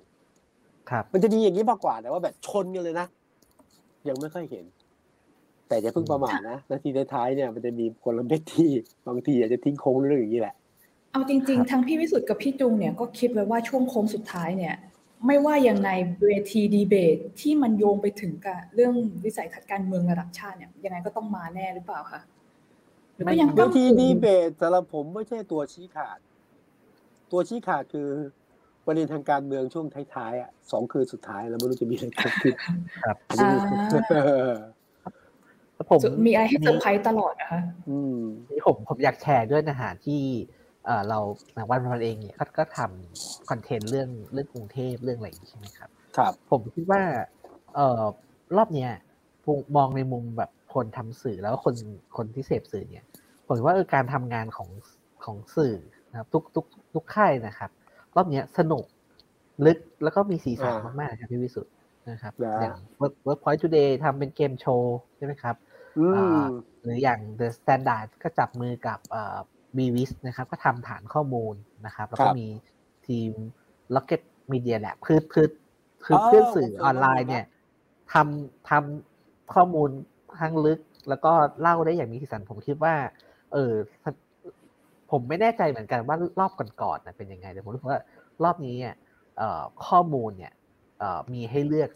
[0.90, 3.07] ครับ มันจะมีอย่างนี้มากกว่าแต่ว่าแบบชนกันเลยนะ
[4.09, 4.65] ยังไม่ค่อยเห็น
[5.69, 8.71] แต่จะเพิ่งประมาทนะนาทีท้ายเนี่ยมันจะมีคนละเม็ดที่
[9.09, 10.55] บางทีอาจจะทิ้งโค้งเรื่องอย่างนี้แหละ
[11.12, 14.75] เอาจริง ๆ ทั้งพี่วิสุทธ์กับพี่จุงเนี่ยก็คิดไว้ว่าช่วงโค้งสุดท้ายเนี่ย
[15.27, 15.91] ไม่ว่าอย่างใน
[16.27, 22.21] เวทีดีเบตที่มันโยงไปถึงกับเรื่องวิสัยทัศน์การเมืองระดับชาติเนี่ยยังไงก็ต้องมาแน่หรือเปล่าคะ
[23.25, 26.19] ไม่เวทีดีเบตสำหรับผมไม่ใช่ตัวชี้ขาด
[27.33, 28.09] ตัวชี้ขาดคือ
[28.87, 32.55] ประเด็นทางการเมืองช่วงท้ายๆอะสองคืนสุดท้ายแล้วไม่รู้จะมีอะไรเกิดขึ้น
[33.05, 33.16] ครับ
[35.90, 38.18] ผมมีอะไรให้เซอร์ไพรส์ตลอดนะคะอืม
[38.51, 40.21] นี่ผมผมอยากแชร์ด้วยนะฮะที่
[40.85, 41.18] เออเรา
[41.71, 47.03] วันวันเองเนี่ยก็ทำคอนเทนต์เรื่องเรื่องกรุงเทพเรื่องอะไรใช่ไหมครับ ครับ ผมคิดว่า
[47.75, 48.03] เออ
[48.57, 48.90] รอบเนี้ย
[49.77, 51.75] มองในมุมแบบคนทำสื่อแล้วคน
[52.16, 53.07] คนที่เสพสื่อเนี่ย
[53.47, 54.68] ผมว่าการทำงานของ
[55.25, 55.77] ของสื่อ
[56.11, 57.71] นะครับ ทุกทุกทุกค่ายนะครับ
[58.16, 58.85] รอบนี้สนุก
[59.66, 61.72] ลึกแล้วก็มีสีสันมากๆครับพี่วิสุทธ์
[62.11, 62.77] นะครับอย่าง
[63.27, 65.57] Workpoint Today ทำเป็นเกมโชว์ใช่ไหมครับ
[66.83, 68.98] หรืออย่าง The Standard ก็จับมือกับ
[69.77, 71.55] บี v วิสนะครับ ก็ทำฐานข้อมูล
[71.87, 72.46] นะครับ แล้วก็มี
[73.07, 73.31] ทีม
[73.94, 74.22] Rocket
[74.53, 75.48] Media Lab คือคือ
[76.05, 77.44] คือเพื่อนสื่อออนไลน์เนี่ย
[78.12, 79.90] ทำทำข้อมูล
[80.40, 82.94] ทั้งลึก แล้วก็เล่าได้อย่างมีสีสันผมคิดว่า
[83.53, 83.72] เออ
[85.12, 88.01] ผมไม่แน่ใจเหมือนกันว่ารอบก่อนๆนะเป็นยังไงแต่ผมรู้สึกว่า
[88.44, 88.94] รอบนี้เนี่ย
[89.87, 90.53] ข้อมูลเนี่ย
[91.33, 91.90] มีให้เลือก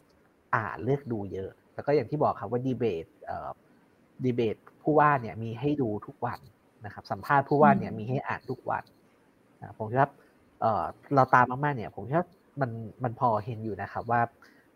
[0.57, 3.07] อ่านเลือกดูเยอะ แล้วก็อย่างที่บอกครับว่าดีเบต
[4.25, 6.39] ดีเบตผู้ว่าเนี่ยมีให้ดูทุกวัน
[6.85, 8.85] นะครับ สัมภาษณ์ผู้ว่าเนี่ยมีให้อ่านทุกวัน
[9.79, 10.11] ผมคิดว่า
[11.15, 12.29] เราตามมากๆเนี่ย ผมคิดว่า
[12.61, 12.71] มัน
[13.05, 14.21] มันพอเห็นอยู่นะครับ ว่า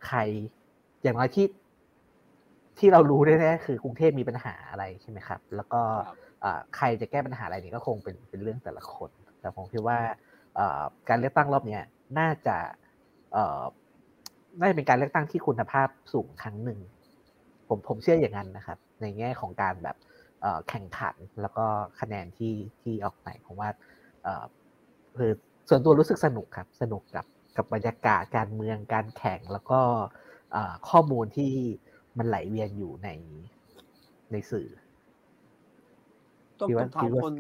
[0.07, 0.19] ใคร
[1.03, 1.47] อย่างน้อยที่
[2.79, 5.83] ที่เรารู้แน่ๆคือกรุงเทพมีปัญหาอะไรใช่ไหมครับ แล้วก็
[6.77, 9.99] ใครจะแก้ปัญหาอะไรนี่ก็คงเป็นเป็นเรื่องแต่ละคน แต่ผมคิดว่า
[11.09, 11.79] การเลือกตั้งรอบนี้
[12.19, 12.57] น่าจะ
[14.61, 16.81] น่าจะเป็นการเลือกตั้งที่คุณภาพสูงครั้งหนึ่ง
[17.69, 19.97] ผมผมเชื่ออย่างนั้นนะครับ ในแง่ของการแบบ
[20.69, 21.67] แข่งขันแล้วก็
[22.01, 23.71] คะแนนที่ที่ออกไปผมว่า
[25.19, 25.33] คือ
[25.69, 27.27] ส่วนตัวรู้สึกสนุกครับ สนุกกับ
[27.57, 29.81] กับบรรยากาศการเมืองการแข่งแล้วก็
[30.89, 31.53] ข้อมูลที่
[32.19, 33.09] มันไหลเวียนอยู่ใน
[34.33, 34.69] ในสื่อ
[36.61, 37.33] ต้องถามคน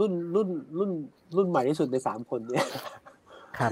[0.00, 0.90] รุ่นรุ่นรุ่น
[1.36, 2.66] รุ่นใหม่ที่สุดในสามคนเนี่ย
[3.58, 3.70] ครับ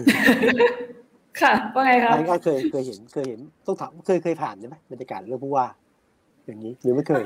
[1.40, 5.66] ค่ะว่าไงครับเคยเคยเห็นเคยเห็นต้องถามเคยเคยผ่านใช่ไหมบรรยากาศเรื่องผู้ว่า
[6.46, 7.22] อย่างนี้หรือไม่เคย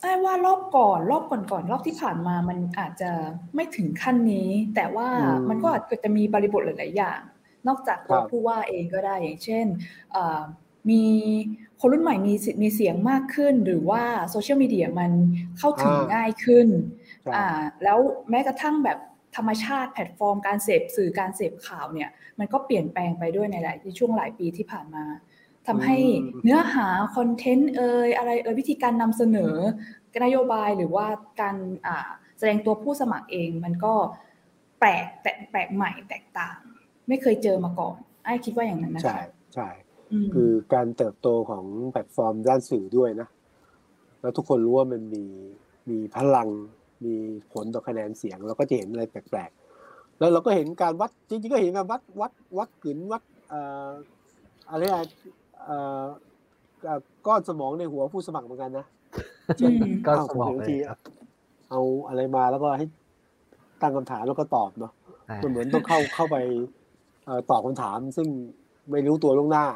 [0.00, 3.10] ไอ้ว่ารอบก่อนรอบก่อนก่อนรอบที่ผ่านมามันอาจจะ
[3.54, 5.08] ไม่ถึงขั้นนี้ แต่ว่า
[5.48, 7.20] มันก็อาจจะมีบริบทหลาย ๆ อย่าง
[7.68, 9.66] นอกจากตัวผู้ว่าเองก็ได้อย่างเช่น
[10.90, 11.04] มี
[11.80, 15.12] คนรุ่นใหม่มีมีเสียงมากขึ้น หรือว่าโซเชียลมีเดียมัน
[15.58, 16.68] เข้าถึงง่ายขึ้น
[17.34, 17.98] อ่าแล้ว
[18.30, 18.98] แม้กระทั่งแบบ
[19.36, 25.04] ธรรมชาติแพลตฟอร์มการเสพสื่อการเสพข่าวเนี่ย มันก็เปลี่ยนแปลงไปด้วยในหลายช่วงหลายปีที่ผ่านมา
[25.66, 25.96] ทำให้
[26.42, 29.54] เนื้อหาคอนเทนต์เอ่ยอะไรเอ่ยวิธีการนำเสนอ
[30.24, 31.06] นโยบายหรือว่า
[31.40, 31.56] การ
[32.38, 33.94] แสดงตัวผู้สมัครเองมันก็
[34.80, 35.04] แปลก
[35.50, 36.56] แปลกใหม่แตกต่าง
[37.08, 39.18] ไม่เคยเจอมาก่อนไอ้คิดว่าอย่างนั้นนะคะใช่
[39.54, 39.68] ใช่
[40.34, 43.28] คือการเติบโตของแพลตฟอร์มด้านสื่อด้วยนะ
[44.20, 45.24] แล้วทุกคนรู้ว่ามันมี
[45.90, 46.48] มีพลัง
[47.04, 47.14] มี
[47.52, 53.22] ผลต่อคะแนนเสียงเราก็จะเห็นอะไรแปลกๆ แล้วเราก็เห็นการวัดจริงๆก็เห็นการวัดวัดวัดกลืนวัด
[54.70, 55.02] อะไรอะ
[57.26, 58.86] ก้อนสมองในหัวผู้สมัครเหมือนกันนะ
[60.06, 60.76] ก้อนสมองที
[61.70, 62.86] เอาอะไรมาแล้วก็ให้
[63.80, 64.92] ตั้งคำถามแล้วก็ตอบเนาะ
[65.42, 66.36] มันเหมือนต้องเข้าเข้าไป
[67.50, 68.28] ตอบคำถามซึ่ง
[68.90, 69.66] ไม่รู้ตัวล่วงหน้า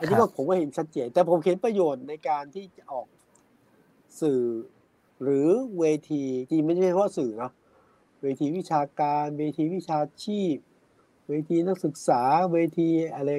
[0.00, 3.06] อันนี้ก็ผมก็เห็นชัดเจน แต่ผมเห็นประโยชน์ในการที่จะออก
[4.20, 4.42] สื่อ
[5.22, 7.52] หรือเวทีจริงไม่ใช่เฉพาะสื่อเนาะ
[8.22, 10.56] เวทีวิชาการ เวทีวิชาชีพ
[11.28, 13.30] เวทีนักศึกษา เวทีอะไร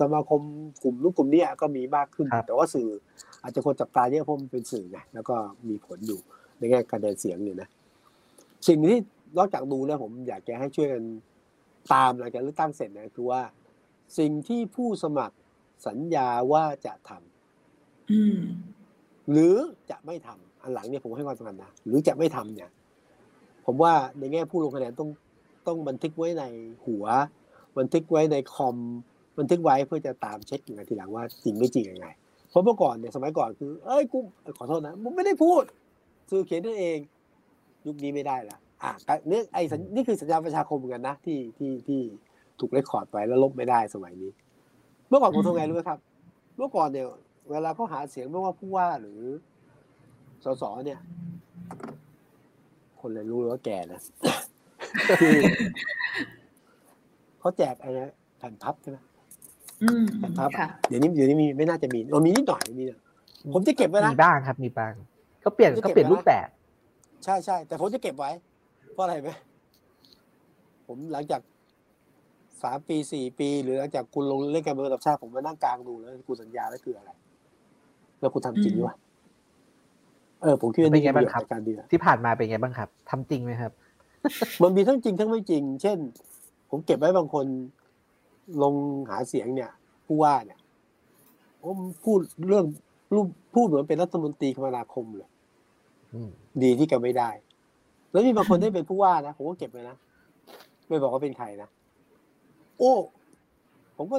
[0.00, 0.40] สมาคม
[0.82, 2.88] กลุ่มนู้นกลุ่มนี้ก็มีมากขึ้น แต่ว่าสื่อ
[3.42, 5.36] อาจจะคนจับตาเยอะเพราะมันเป็นสื่อไงแล้วก็
[5.68, 6.20] มีผลอยู่
[6.58, 7.68] ในแง่การเดินเสียงเนี่ยนะ
[8.66, 9.00] สิ่งที่
[9.38, 11.04] นอกจากดูแล้วผมอยากจะให้ช่วยกัน
[11.92, 13.42] ตามหลังจากเลือกตั้งเสร็จนะคือว่า
[14.18, 15.36] สิ่งที่ผู้สมัคร
[15.86, 19.54] สัญญาว่าจะทำหรือ
[19.90, 22.70] จะไม่ทำอันหลังเนี่ยผมให้ความสำคัญนะหรือจะไม่ทำเนี่ย
[23.66, 25.08] ผมว่าในแง่ผู้ลงคะแนนต้อง
[25.66, 26.44] ต้องบันทึกไว้ใน
[26.86, 27.04] หัว
[27.78, 28.76] บันทึกไว้ในคอม
[29.38, 32.08] บันทึกไว้เพื่อจะตามเช็คอย่างทีหลังว่าจริงไม่จริงยังไง
[32.50, 34.18] เพราะเมื่อก่อนเนี่ยสมัยก่อนคือ เอ้ยกู
[34.58, 35.62] ขอโทษนะมึงไม่ได้พูด
[36.30, 36.98] สื่อเขียนนั่นเอง
[37.86, 38.92] ยุคนี้ไม่ได้ละอะ
[39.30, 39.62] นี่ไอ้
[39.94, 42.00] นี่คือสัญญาประชาคมเหมือนกันนะที่ที่ที่
[42.60, 44.30] ถูกเรคคอร์ดไปแล้วลบไม่ได้สมัยนี้
[45.08, 45.98] เมื่อก่อนผมทำไงรู้ไหมครับ
[46.56, 47.06] เมื่อก่อนเนี่ย
[47.50, 49.20] เวลาเขาหาเสียงไม่ว่าผู้ว่าหรือ
[50.44, 51.00] สสเนี่ย
[53.00, 54.00] คนเลยรู้ว่าแก่นะ
[55.20, 55.36] คือ
[57.40, 57.98] เขาแจกอะไร
[58.38, 58.98] แผ่นพับใช่ไหม
[60.18, 60.50] แผ่นพับ
[60.88, 63.00] เดี๋ยวนี้เดี๋ยวนี้มีไม่น่าจะมีมันมีนิดหน่อยมีเนี่ย
[63.54, 64.92] ผมจะเก็บไว้นะมีบ้างครับ มีบ้าง
[65.44, 66.48] ก็เปลี่ยนก็เปลี่ยนรูปแบบ
[67.24, 68.30] ใช่ใช่แต่ผมจะเก็บไว้
[68.92, 69.30] เพราะอะไรไหม
[70.86, 71.40] ผมหลังจาก
[72.62, 77.10] สามปีสี่ปี หรือหลังจากคุณลงเล่นการเมืองระดับชาติผมมานั่งกลางดูแล้วคุณสัญญาแล้วคืออะไร
[78.20, 78.96] แล้วคุณทำจริงหรือเปล่า
[80.42, 83.72] เออผมคิดว่าเป็นไงบ้างครับการดีที่ผ่านมาเป็นไงบ้างครับทำจริงไหมครับ
[84.62, 85.98] มันมีทั้งจริงทั้งไม่จริง เช่น
[86.70, 87.46] ผมเก็บไว้บางคน
[88.62, 88.74] ลง
[89.10, 89.70] หาเสียงเนี่ย
[90.06, 90.58] ผู้ว่าเนี่ย
[91.62, 92.18] ผมพูด
[92.48, 92.64] เรื่อง
[93.14, 95.30] รูปพูดเหมือนเป็นรัฐมนตรีคมนาคมเลย
[96.62, 97.30] ดีที่กันไม่ได้
[98.12, 99.96] แล้วมีบางคนได้เป็นผู้ว่านะผมก็เก็บไว้นะ
[100.88, 101.68] ไม่บอกว่าเป็นใครนะ
[102.78, 102.92] โอ้
[103.96, 104.18] ผมก็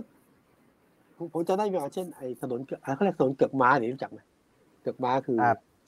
[1.33, 2.59] ผมจะได้มีอาเช่นไอ้ถนน
[2.95, 4.19] เขาเรียกถนนเกือกม้าเนี่ยรู้จักไหม
[4.81, 5.37] เกือกม้าคือ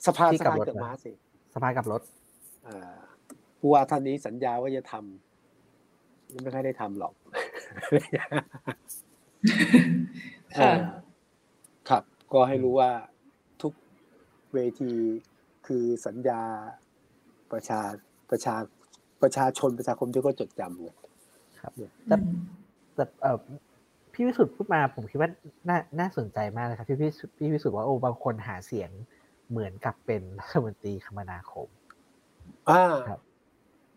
[0.06, 1.12] สภาสภาเกือกม้าสิ
[1.54, 2.02] สภากับรถ
[3.58, 7.14] ผู้ว่าท่านนี้สัญญาว่าจะทำยังไม่ค่อยได้ทำหรอก
[11.88, 12.90] ครับ ก็ให้รู้ว่า
[13.62, 13.72] ทุก
[14.54, 14.92] เวที
[15.66, 16.40] คือสัญญา
[17.52, 17.80] ประชา
[18.30, 18.54] ประชา
[19.22, 20.96] ประชาชนประชาคมที่ก็จดจำเนี่ย
[21.60, 21.72] ครับ
[23.02, 23.38] แต่แต่เออ
[24.12, 25.30] พี่วิสุทธ์พูดมาผมคิดว่า
[25.68, 28.90] น่าน่าสนใจมากเลยครับที่พี่พี่วิสุทธ์ว่าโอ้บางคนหาเสียง
[29.50, 31.68] เหมือนกับเป็นรัฐมนตรีคมนาคม
[32.70, 33.20] อ่าครับ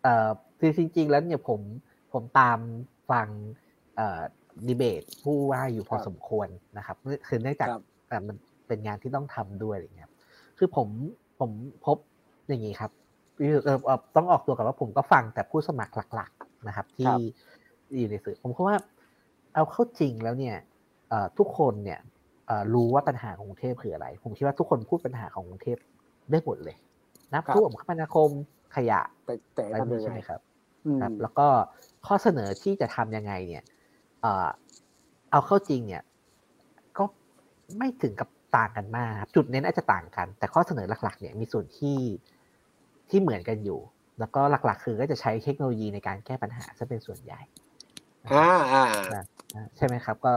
[0.03, 1.59] เอ่อคือจริง ๆ แล้วเนี่ยผม
[2.13, 2.59] ผมตาม
[3.11, 3.27] ฟัง
[3.95, 4.21] เอ่อ
[4.67, 7.69] ดีเบตผู้ว่าอยู่พอสมควรนะครับคือเนื่องจาก
[8.27, 8.37] มัน
[8.67, 10.11] เป็นงานที่ต้องทำด้วยอะไรเงี้ย
[10.57, 10.87] คือผม
[11.39, 11.51] ผม
[11.85, 11.97] พบ
[12.47, 12.91] อย่างนี้ครับ
[13.37, 13.77] เออ
[14.15, 17.11] ต้องออกตัวกับว่าผมก็ฟังแต่ผู้สมัครหลัก ๆ นะครับ ที่
[17.97, 18.77] อยู่ในสื่อผมคิดว่า
[19.55, 20.57] เอาเข้าจริงแล้วเนี่ย
[21.37, 21.99] ทุกคนเนี่ย
[22.73, 25.77] รู้ว่าปัญหาของกรุงเทพคืออะไร ผมคิดว่าทุกคนพูดปัญหาของกรุงเทพ
[26.31, 26.75] ได้หมดเลย
[27.31, 28.29] น้ำท่วมคมนาคม
[28.75, 30.41] ขยะแต่แต่ทำยังไงครับ
[31.01, 31.47] ครับ แล้วก็
[32.07, 33.63] ข้อเสนอที่จะทำยังไงเนี่ย
[35.31, 36.03] เอาเข้าจริงเนี่ย
[36.97, 37.03] ก็
[37.77, 41.97] ไม่ถึงกับต่างกันมากครับจุดเน้นอาจจะต่างกัน แต่ข้อเสนอหลัก ๆ เนี่ยมีส่วนที่
[43.09, 43.79] ที่เหมือนกันอยู่
[44.19, 47.41] แล้วก็หลัก ๆ คือก็จะใช้เทคโนโลยีในการแก้ปัญหาจะเป็นส่วนใหญ่
[48.31, 48.85] อ่าอ่า
[49.77, 50.33] ใช่ไหมครับ ก็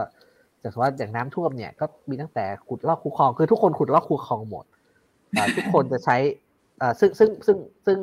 [0.61, 4.65] แต่ว่าอย่างน้ำท่วมเนี่ยก็มีตั้งแต่ขุดลอกคูคลองคือทุกคนขุดลอกคูคลองหมด
[5.57, 6.17] ทุกคนจะใช้
[6.99, 7.99] ซึ่งซึ่งซึ่งซึ่ง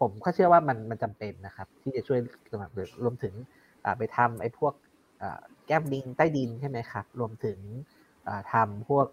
[0.00, 2.18] ผมก็เชื่อว่ามันมันจำเป็นนะครับ ที่จะช่วย
[2.52, 2.72] สมัคร
[3.04, 3.34] รวมถึง
[3.98, 4.72] ไปทำไอ้พวก
[5.66, 7.58] แก้มดิงใต้ดินใช่ไหมครับ รวมถึง
[8.52, 9.06] ทำพวก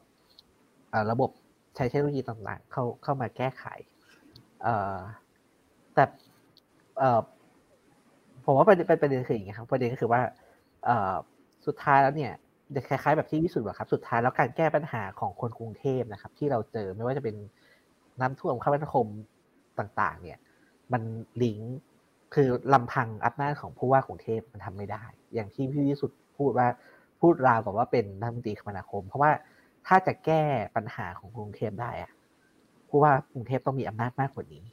[1.12, 1.30] ระบบ
[1.76, 3.66] ใช้เทคโนโลยีต่างๆ เข้าเข้ามาแก้ไข
[5.94, 6.04] แต่
[8.46, 10.22] ผมว่าประเด็นประเด็นคืออย่างนี้ครับประเด็นก็คือว่า
[11.66, 12.32] สุดท้ายแล้วเนี่ย
[12.76, 17.36] จะคล้ายๆแบบที่วิสุทธ์บอกครับ สุดท้ายแล้วการแก้ปัญหาของคนกรุงเทพนะครับ ที่เราเจอไม่ว่าจะเป็น
[18.22, 19.08] น้ำท่วมข้าวนาคม
[19.80, 20.38] ต่างๆ เนี่ย
[20.94, 21.04] มัน
[21.44, 21.76] ลิงก์
[22.34, 26.68] คือลำพังอำนาจของผู้ว่ากรุงเทพมันทำไม่ได้ อย่างที่พี่วิสุทธ์พูดว่า
[27.22, 29.32] พูดราวกับว่าเป็นรัฐมนตรีคมนาคม เพราะว่า
[29.88, 30.44] ถ้าจะแก้
[30.76, 32.12] ปัญหาของกรุงเทพได้อะ
[32.90, 34.64] ผู้ว่ากรุงเทพต้องมีอำนาจมากกว่านี้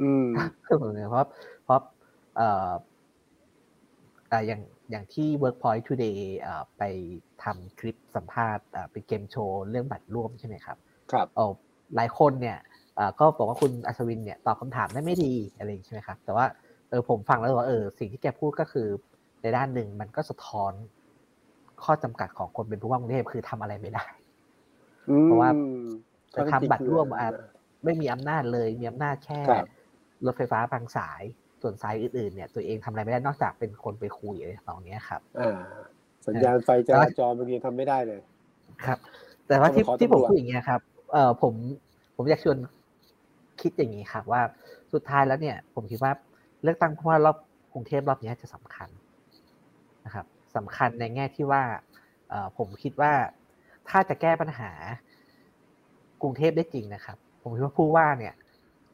[0.00, 0.26] อืม
[1.10, 1.26] เพราะ
[1.64, 2.72] เพราะเอ่อ
[4.46, 4.60] อย่าง
[4.90, 6.18] อย่างที่ Workpoint Today
[6.78, 6.82] ไป
[7.42, 10.76] ทำคลิปสัมภาษณ์เป็นเกมโชว์เรื่องบัตรร่วมใช่ไหมครับ
[11.12, 11.44] ครับโอ้
[11.96, 12.58] หลายคนเนี่ย
[13.20, 16.46] ก็บอกว่าคุณอัศวินเนี่ยตอบคำถามได้ไม่ดีอะไรใช่ไหมครับ แต่ว่า
[16.90, 18.88] เออผมฟังแล้วว่าเออสิ่งที่แกพูดก็คือ
[19.42, 20.72] ในด้านหนึ่งมันก็สะท้อน
[21.82, 24.04] ข้อจำกัดของคนเป็นผู้ว่ากรุงเทพคือทำอะไรไม่ได้
[25.22, 25.50] เพราะว่า
[26.36, 27.06] จะทำบัตรร่วม
[27.84, 29.40] ไม่มีอำนาจเลย มีอำนาจแค่
[30.26, 31.22] รถไฟฟ้าบางสาย
[31.62, 35.20] ส่วนสายอื่นๆเนี่ยตัวเองทำอะไรไม่ได้นอกจากเป็นคนไปคุยอะไรตรงนี้ครับ
[36.26, 38.20] สัญญาณไฟจราจรบางทีทำไม่ได้เลย
[38.84, 38.98] ครับ
[39.46, 40.80] แต่ว่าที่ที่ผมพูดอย่างเงี้ยครับ
[41.12, 41.54] เออผม
[42.16, 42.58] ผมอยากชวน
[43.60, 44.42] คิดอย่างนี้ครับว่า
[44.92, 46.12] สุดท้ายแล้วเนี่ย ผมคิดว่า
[46.62, 47.36] เลือกตั้งเพราะว่ารอบ
[47.72, 48.88] กรุงเทพรอบนี้จะสำคัญ
[50.04, 51.62] นะครับสำคัญในแง่ที่ว่า
[52.28, 53.12] เออผมคิดว่า
[53.88, 54.70] ถ้าจะแก้ปัญหา
[56.22, 58.34] กรุงเทพได้จริงนะครับ ผมคิดว่าผู้ว่าเนี่ย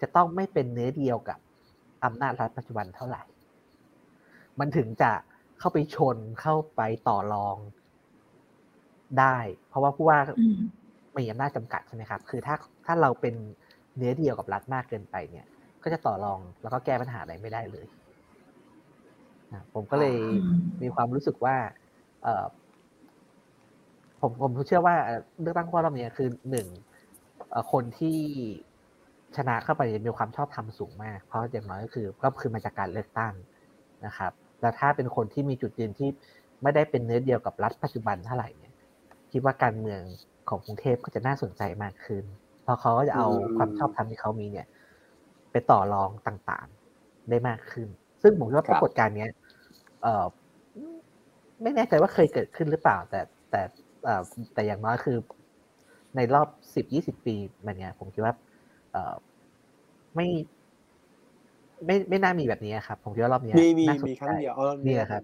[0.01, 1.39] จะต้องไม่เป็นเนื้อเดียวกับ
[2.05, 3.23] อำนาจรัฐปัจจุบันเท่าไหร่
[4.61, 5.13] มันถึงจะ
[5.59, 7.57] เข้าไปชนเข้าไปต่อรอง
[9.21, 9.39] ได้
[9.69, 10.19] เพราะว่าผู้ว่า
[11.17, 12.55] มีอำนาจจำกัดใช่ไหมครับ คือถ้า
[12.87, 13.35] ถ้าเราเป็น
[13.97, 15.47] เนื้อเดียวกับรัฐมากเกินไปเนี่ย
[15.83, 17.87] ก็จะต่อรองแล้วก็แก้ปัญหาอะไรไม่ได้เลย
[19.75, 20.17] ผมก็เลย
[20.83, 21.57] มีความรู้สึกว่า
[22.23, 22.45] เออ
[24.21, 24.97] ผมผมเชื่อว่า
[25.41, 26.67] เลือกตั้งข้อรอบนี้คือหนึ่ง
[27.73, 28.19] คนที่
[29.37, 33.33] ชนะเข้าไปมีความชอบธรรมสูงมาก เพราะอย่างน้อยก็คือก็คือมาจากการเลือกตั้ง
[34.07, 36.09] นะครับ แล้วถ้าเป็นคนที่มีจุดยืนที่
[36.63, 38.75] ไม่ได้เป็นเนื้อเดียวกับรัฐปัจจุบันเท่าไหร่เนี่ย
[39.33, 40.01] คิดว่าการเมือง
[40.49, 42.25] ของกรุงเทพก็จะน่าสนใจมากขึ้น
[42.63, 44.67] เพราะเขาก็จะเอาความชอบธรรมที่เขามีเนี่ย
[45.51, 47.89] ไปต่อรองต่างๆได้มากขึ้น
[48.23, 49.31] ซึ่งผมว่าปรากฏการณ์เนี้ย
[50.03, 50.25] เออ
[51.63, 53.21] ไม่แน่ใจว่าเคยเกิดขึ้นหรือเปล่า แต่
[53.51, 53.63] แต่
[54.55, 55.17] แต่อย่างน้อยคือ
[56.17, 58.35] ในรอบสิบยี่สิบปีมันเนี่ยผมคิดว่า
[60.15, 60.27] ไม่
[61.87, 64.55] ไม่ไม่น่ามีแบบนี้ครับ ผมคิดว่ารอบนี้มีมีมีครั้งเดียว
[64.87, 65.23] นี่ครับ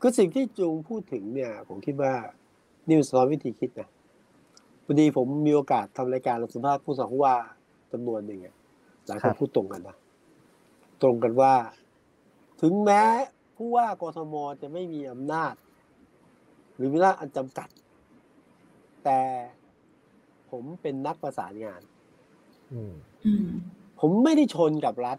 [0.00, 2.12] คือสิ่งที่จูงพูดถึงเนี่ย ผมคิดว่า
[2.90, 3.88] นิวส์ร้อนวิธีคิดนะ
[4.84, 7.34] พอดีผมมีโอกาสทำรายการสัมภาษณ์ผู้สองว่า
[7.92, 8.40] จำนวนหนึ่ง
[9.06, 9.96] หลายคนพูดตรงกันนะ
[11.02, 11.54] ตรงกันว่า
[12.62, 13.02] ถึงแม้
[13.56, 15.54] ผู้ว่ากทมจะไม่มีอำนาจ
[16.74, 17.68] หรือมีอำนาจอันจำกัด
[19.04, 19.20] แต่
[20.50, 21.80] ผมเป็นนักประสานงาน
[24.00, 25.18] ผมไม่ได้ชนกับรัฐ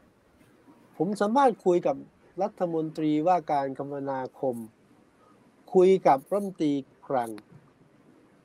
[0.97, 1.95] ผมสามารถคุยกับ
[2.41, 4.55] รัฐมนตรีว่าการคมนาคม
[5.73, 6.73] คุยกับรัฐมนตรี
[7.07, 7.31] คลัง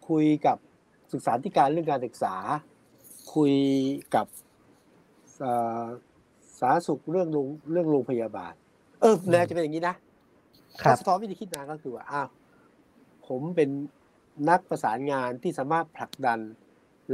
[0.08, 0.58] คุยกับ
[1.12, 2.34] ศึกษาธิการเรื่องการศึกษา
[3.34, 3.54] คุย
[4.14, 4.26] กับ
[5.40, 8.52] สาธารณสุขเรื่องโรงเรื่องโรงพยาบาล
[9.00, 9.94] เออแนวจะเป็นอย่างนี้นะ
[10.80, 12.28] ถ้าสะท้อนวิธีคิดนาก็คือว่าอ้าว
[13.28, 13.70] ผมเป็น
[14.50, 16.38] นักประสานงานที่สามารถผลักดัน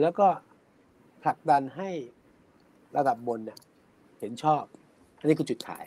[0.00, 0.26] แล้วก็
[1.24, 1.90] ผลักดันให้
[2.96, 3.58] ระดับบนเนี่ย
[4.20, 4.64] เห็นชอบ
[5.18, 5.84] อันนี้คือจุดขาย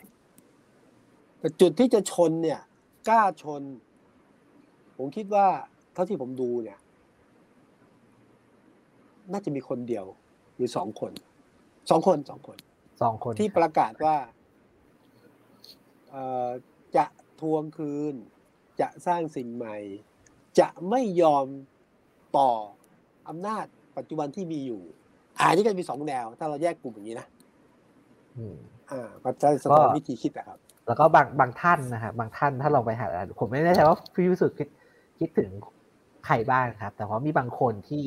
[1.38, 2.60] แต่จุดที่จะชนเนี่ย
[3.08, 3.62] กล้าชน
[4.96, 5.46] ผมคิดว่า
[5.92, 6.78] เท่าที่ผมดูเนี่ย
[9.32, 10.06] น่าจะมีคนเดียว
[10.56, 11.12] หรือสองคน
[11.90, 12.58] สองคนสองคน
[13.02, 14.16] สองคนที่ประกาศว่า
[16.96, 17.06] จะ
[17.40, 18.14] ทวงคืน
[18.80, 19.76] จะสร้างสิ่งใหม่
[20.60, 21.46] จะไม่ยอม
[22.38, 22.52] ต่อ
[23.28, 23.66] อำนาจ
[23.96, 24.82] ปัจจุบันที่มีอยู่
[25.40, 27.26] อันนี้ก็มีสองแนว ถ้าเราแยกกลุ่มอย่างนี้นะ
[28.90, 33.06] อ่าปัจจัยสะท้อนวิธีคิดนะครับ แล้วก็บางบางท่านนะครับบางท่านถ้าลองไปหา
[33.40, 34.68] ผมไม่แน่ใจว่าพี่วิสุทธ์คิด
[35.18, 35.48] คิดถึง
[36.26, 38.04] ใครบ้างครับ แต่ว่ามีบางคนที่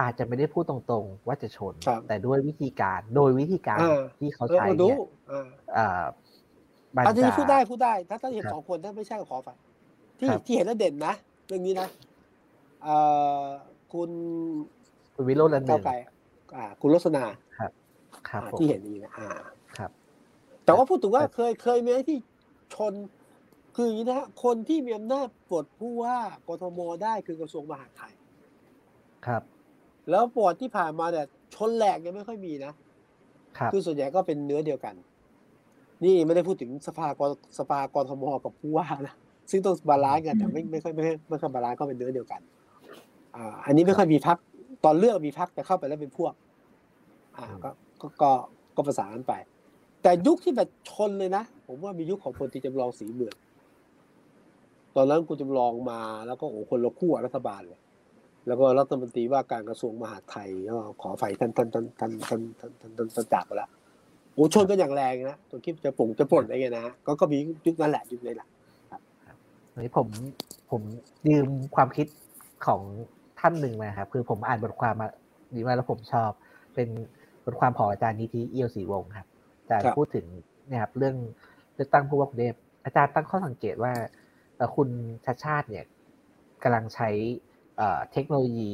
[0.00, 1.74] อาจจะไม่ได้พูดตรงๆ ว่าจะชน
[2.08, 3.78] แต่ด้วยวิธีการโดยวิธีการ
[4.18, 4.98] ที่เขาใช้เนี่ย
[5.76, 6.02] อ่า
[7.06, 9.56] อันนี้พูดได้พูดได้ ถ้าถ้าเห็นสองคนถ้าไม่ใช่ก็ขอฝาก
[10.18, 11.14] ที่ที่เห็นแล้วเด่นนะ
[11.46, 11.88] เรื่องนี้นะ
[13.92, 14.10] คุณ
[15.14, 15.98] คุณวิโรจน์ลันหนึ่งอ่า
[16.80, 17.24] คุณลักษณะ
[17.58, 17.72] ครับ
[18.28, 19.28] ครับที่เห็นนี้นะอ่า
[19.78, 19.90] ครับ
[20.64, 22.18] แต่ว่าพูดถึงว่าเคยเคยมีที่
[22.74, 22.92] ชน
[23.74, 28.12] คืออย่างนี้นะคนที่มีอำนาจปลดผู้ว่ากทมได้คือกระทรวงมหาดไทย
[29.26, 29.42] ครับ
[30.10, 32.72] แล้วปลดที่ผ่านมาเนี่ยชนแหลกยังไม่ค่อยมีนะ
[33.58, 34.94] ครับคือส่วนใหญ่ก็เป็นเนื้อเดียวกัน
[36.04, 37.22] นี่ไม่ได้พูดถึงสภาก
[37.58, 39.14] สภากรทมกับผู้ว่านะ
[39.50, 42.40] ซึ่งต้องบาลานซ์กันแต่ไม่ไม่ค่อยไม่ไม่ค่อย balance ก็เป็นเนื้อเดียวกัน
[43.34, 44.36] อ่าอันนี้ไม่ค่อยมีพรรค
[44.84, 46.32] ตอนเลือกมีพรรคแต่เข้าไปแล้วเป็นพวก
[47.36, 47.70] อ่าก็
[48.22, 48.30] ก็
[48.76, 49.34] ก็ประสานไป
[50.02, 53.34] แต่ยุคที่แบบชนเลยนะ ผมว่ามียุคของพลตรีจำลองศรีเมือง
[54.96, 57.80] ตอนนั้นคุณจำลองมาแล้วก็โอ้คนละคู่รัฐบาลเลย
[58.46, 63.70] แล้วก็รัฐมนตรีว่าการกระทรวงมหาดไทยก็ขอไฟท่านท่านท่านท่านท่านท่านท่านท่านท่านจากไปแล้ว
[64.34, 68.48] โอ้ชนกันอย่างแรงนะตัวคลิปจะป่งจะป่นอะไรเงี้ยนะก็ก็มียุคนั้นแหละยุคนี้แหละ
[69.72, 70.08] อันนี้ผม
[70.70, 70.82] ผม
[71.28, 72.06] ยืมความคิด
[72.66, 72.82] ของ
[73.40, 75.08] ท่านหนึ่งมาครับคือผมอ่านบทความมา
[75.54, 76.30] ดีมาแล้วผมชอบ
[76.74, 76.88] เป็น
[77.44, 79.28] บทความของอาจารย์นิติเอียวศรีวงศ์ครับ
[79.60, 80.26] อาจารย์พูดถึง
[80.68, 81.16] เนี่ยครับเรื่อง
[81.74, 83.92] เลือกตั้งผู้ว่ากรุงเทพอาจารย์ตั้งข้อสังเกตว่า
[84.76, 84.88] คุณ
[85.24, 85.84] ชาชาติเนี่ย
[86.62, 87.08] กำลังใช้
[88.12, 88.72] เทคโนโลยี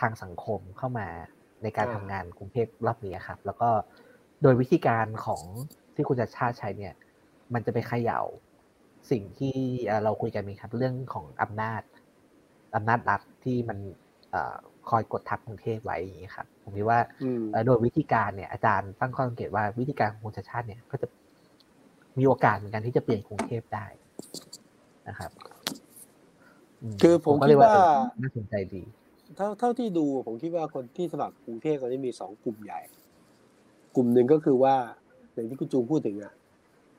[0.00, 1.08] ทางสังคมเข้ามา
[1.62, 3.68] ในการทำงานกรุงเทพรอบนี้ครับ แล้วก็
[4.42, 5.42] โดยวิธีการของ
[5.94, 6.94] ที่คุณชาชาติใช้เนี่ย
[7.54, 8.20] มันจะไปเขย่า
[9.10, 9.54] สิ่งที่
[10.04, 11.82] เราคุยกันมีครับ เรื่องของอำนาจ
[12.76, 13.78] อำนาจรัฐ ที่มัน
[14.88, 17.00] คอยกดทับกรุงเทพไว้อย่างนี้ครับผมคิดว่า
[17.66, 21.06] โดยวิธีการเนี่ยอาจารย์ตั้งข้อสังเกตว่าวิธีการของคุณชาชาติเนี่ยก็จะ
[22.18, 23.86] มีโอกาสเหมือนกันที่จะเปลี่ยนกรุงเทพได้
[25.08, 25.30] นะครับ
[27.02, 27.74] คือผมคิดว่า
[28.20, 28.82] น่าสนใจดี
[29.36, 32.80] เท่าเท่าที่ดูผมคิดว่าคนที่สมัครกรุงเทพตอนนี้มีสองกลุ่มใหญ่
[33.94, 34.76] กลุ่มหนึ่งก็คือว่า
[35.32, 36.34] อย่างที่คุณจูงพูดถึงอะ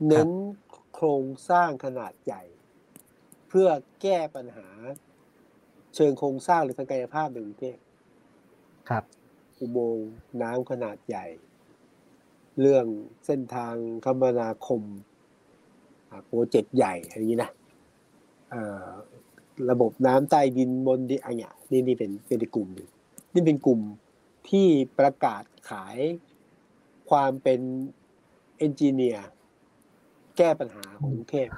[0.08, 0.30] เน้น
[0.94, 2.44] โครงสร้างขนาดใหญ่
[3.50, 3.68] เพื่อ
[4.02, 4.68] แก้ปัญหา
[5.96, 7.78] เชิงโครงสร้างหรือทางกายภาพในกรุงเทพ
[8.90, 9.04] ครับ
[9.60, 10.10] อุโมงค์
[10.42, 11.26] น้ำขนาดใหญ่
[12.62, 12.86] เรื่อง
[13.26, 13.76] เส้นทาง
[14.06, 14.82] คมนาคม
[16.26, 17.52] โปรเจกต์ใหญ่อะไรอย่างนี้นะ
[19.70, 22.90] ระบบน้ำใต้ดินบนดินอะไรเนี่ยนี่นี่เป็นเป็นกลุ่มหนึ่ง
[23.34, 23.80] นี่เป็นกลุ่ม
[24.50, 24.68] ที่
[25.00, 25.98] ประกาศขาย
[27.10, 27.60] ความเป็น
[28.58, 29.28] เอนจิเนียร์
[30.38, 31.50] แก้ปัญหาของกรุงเทพ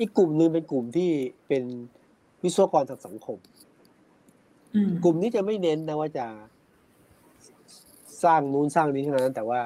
[0.00, 1.10] อีกกลุ่มหนึ่งเป็นกลุ่มที่
[1.48, 1.64] เป็น
[2.42, 3.38] วิศวกรทางสังคม
[5.04, 6.26] กลุ่มนี้จะไม่เน้นนะว่าจะ
[8.24, 9.62] สร้างนู้นสร้างนี้เท่านั้น แต่ว่า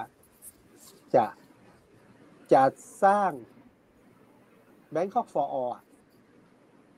[1.15, 1.25] จะ
[2.53, 2.63] จะ
[3.05, 3.31] สร้าง
[4.91, 5.57] แบงคอกฟอร์อ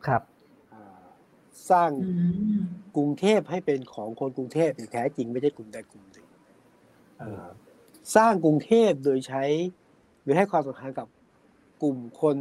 [0.06, 0.22] ครับ
[1.70, 1.90] สร้าง
[2.96, 6.26] กรุงเทพให้เป็นของคนกรุงเทพอย่างแท้จริงไม่ใช่กลุ่มใดกลุ่มหนึ่ง
[8.16, 9.44] สร้างกรุงเทพโดยใช้
[10.22, 11.08] หรือให้ความสำคัญกับ
[11.82, 12.36] กลุ่มคน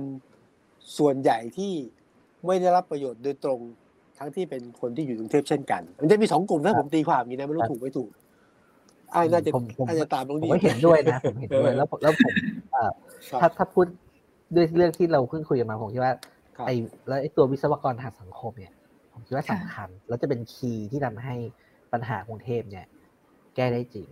[0.98, 1.74] ส่วนใหญ่ที่
[2.48, 3.60] ไม่ได้รับประโยชน์โดยตรง
[4.20, 8.10] ทั้งที่เป็นคนที่อยู่กรุงเทพเช่นกัน มันจะมีสองกลุ่มถ้าผมตีความอย่างนี้นะไม่รู้ถูกไม่ถูก
[9.12, 9.52] ไอ้น่าจะ
[9.88, 12.34] น่าจะตามตรงนี้ผมเห็นด้วยนะผมเห็นด้วยแล้วแล้วผม
[13.42, 13.86] ถ้าถ้าพูด
[14.56, 16.14] ด้วยเรื่องที่เราเพิ่งคุยกันมาผมคิดว่า
[16.66, 16.76] ไอ้
[17.08, 18.74] แล้วไอ้ตัววิศวกรทางสังคมเนี่ย
[19.14, 21.36] ผมคิดว่าสำคัญ แล้วจะเป็นคีย์ที่ทำให้
[21.94, 22.86] ปัญหากรุงเทพเนี่ย
[23.56, 24.08] แก้ได้จริง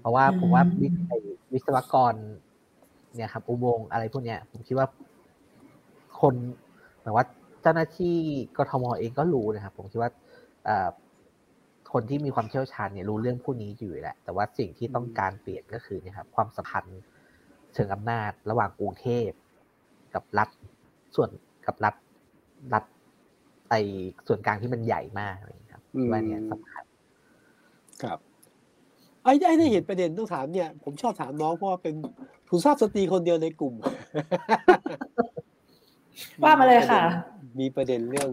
[0.00, 0.62] เพราะว่าผมว่า
[1.52, 2.14] วิศวกร
[3.14, 4.86] เนี่ยครับ อุโมงค์อะไรพวกเนี้ยผมคิดว่า
[6.22, 6.34] คน
[7.02, 7.26] หมายว่า
[7.62, 8.16] เจ้าหน้าที่
[8.56, 10.10] กทมเองก็รู้นะครับ ผมคิดว่า
[11.92, 17.00] คนที่มีความเชี่ยวชาญเนี่ยรู้เรื่องพวกนี้อยู่แหละ แต่ว่าสิ่งที่ต้องการเปลี่ยนก็คือเนี่ยครับ ความสัมพันธ์
[17.74, 19.28] เชิงอำนาจ ระหว่างกรุงเทพ
[20.14, 20.48] กับรัฐ
[21.14, 21.30] ส่วน
[21.66, 21.94] กับรัฐ
[22.74, 22.84] รัฐ
[23.70, 23.74] ไอ
[24.26, 26.84] ส่วนกลางที่มันใหญ่มากอะไรครับว่าเนี่ยสำคัญ
[28.02, 28.18] ครับ
[29.24, 31.94] ไอ้ได้เห็นประเด็นต้องถามเนี่ย ผมชอบถามน้องเพราะว่าเป็น
[32.48, 33.74] ผู้ทราบสตรีคนเดียวในกลุ่ม
[36.42, 37.02] ว่ามาเลยค่ะ
[37.60, 38.30] มีประเด็นเรื่อง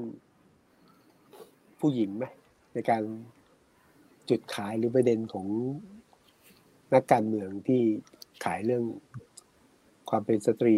[1.79, 2.25] ผู้หญิงไหม
[2.73, 3.03] ในการ
[4.29, 5.47] จุดขายหรือประเด็นของ
[6.93, 7.81] นักการเมืองที่
[8.45, 8.83] ขายเรื่อง
[10.09, 10.77] ความเป็นสตรี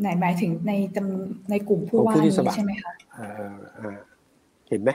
[0.00, 2.92] ไหนหมายถึงในจำในกลุ่มผู้ว่านี้ใช่ไหมคะ
[4.68, 4.90] เห็นไหม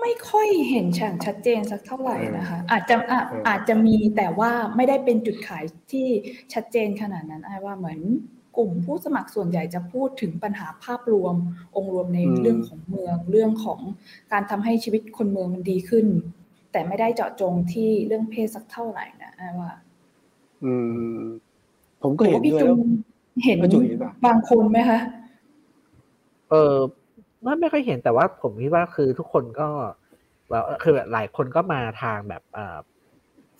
[0.00, 2.96] ไม่ค่อยเห็นฉากชัดเจนสักเท่าไหร่นะคะ อาจจะ
[3.48, 6.08] อาจจะมีแต่ว่าไม่ได้เป็นจุดขายที่
[6.52, 8.00] ชัดเจนขนาดนั้นไอ้ว่าเหมือน
[8.56, 11.34] กลุ่มผู้สมัครส่วนใหญ่จะพูดถึงปัญหาภาพรวม
[11.76, 13.80] องค์รวมในเรื่องของเมือง เรื่องของ
[14.32, 16.06] การทำให้ชีวิตคนเมืองมันดีขึ้น
[16.72, 19.72] แต่ไม่ได้เจาะจงที่เรื่องเพศสักเท่าไหร่นะไอ้ว่า
[20.64, 20.72] อื
[21.18, 21.22] ม
[22.02, 22.62] ผมก็เห็นด้วย
[23.44, 23.58] เห็น
[24.26, 24.98] บางคนไหมคะ
[26.50, 26.76] เออ
[27.42, 29.68] ไม่ไม่ค่อยเห็นแต่ว่าผมคิดว่าคือทุกคนก็
[30.50, 32.78] ว่าคือหลายคนก็มาทางแบบอ่า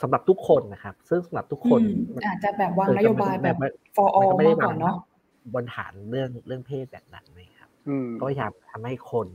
[0.02, 1.80] สำหรับทุกคนนะครับ ซึ่งสำหรับทุกคน
[2.26, 3.56] อาจจะแบบวางนโยบายแบบ
[3.96, 4.94] for all มากกว่าเนาะ
[5.54, 7.70] บนฐานเรื่องเรื่องเพศแบบนั้นนะครับ
[8.20, 9.28] ก็พยายามทำให้คน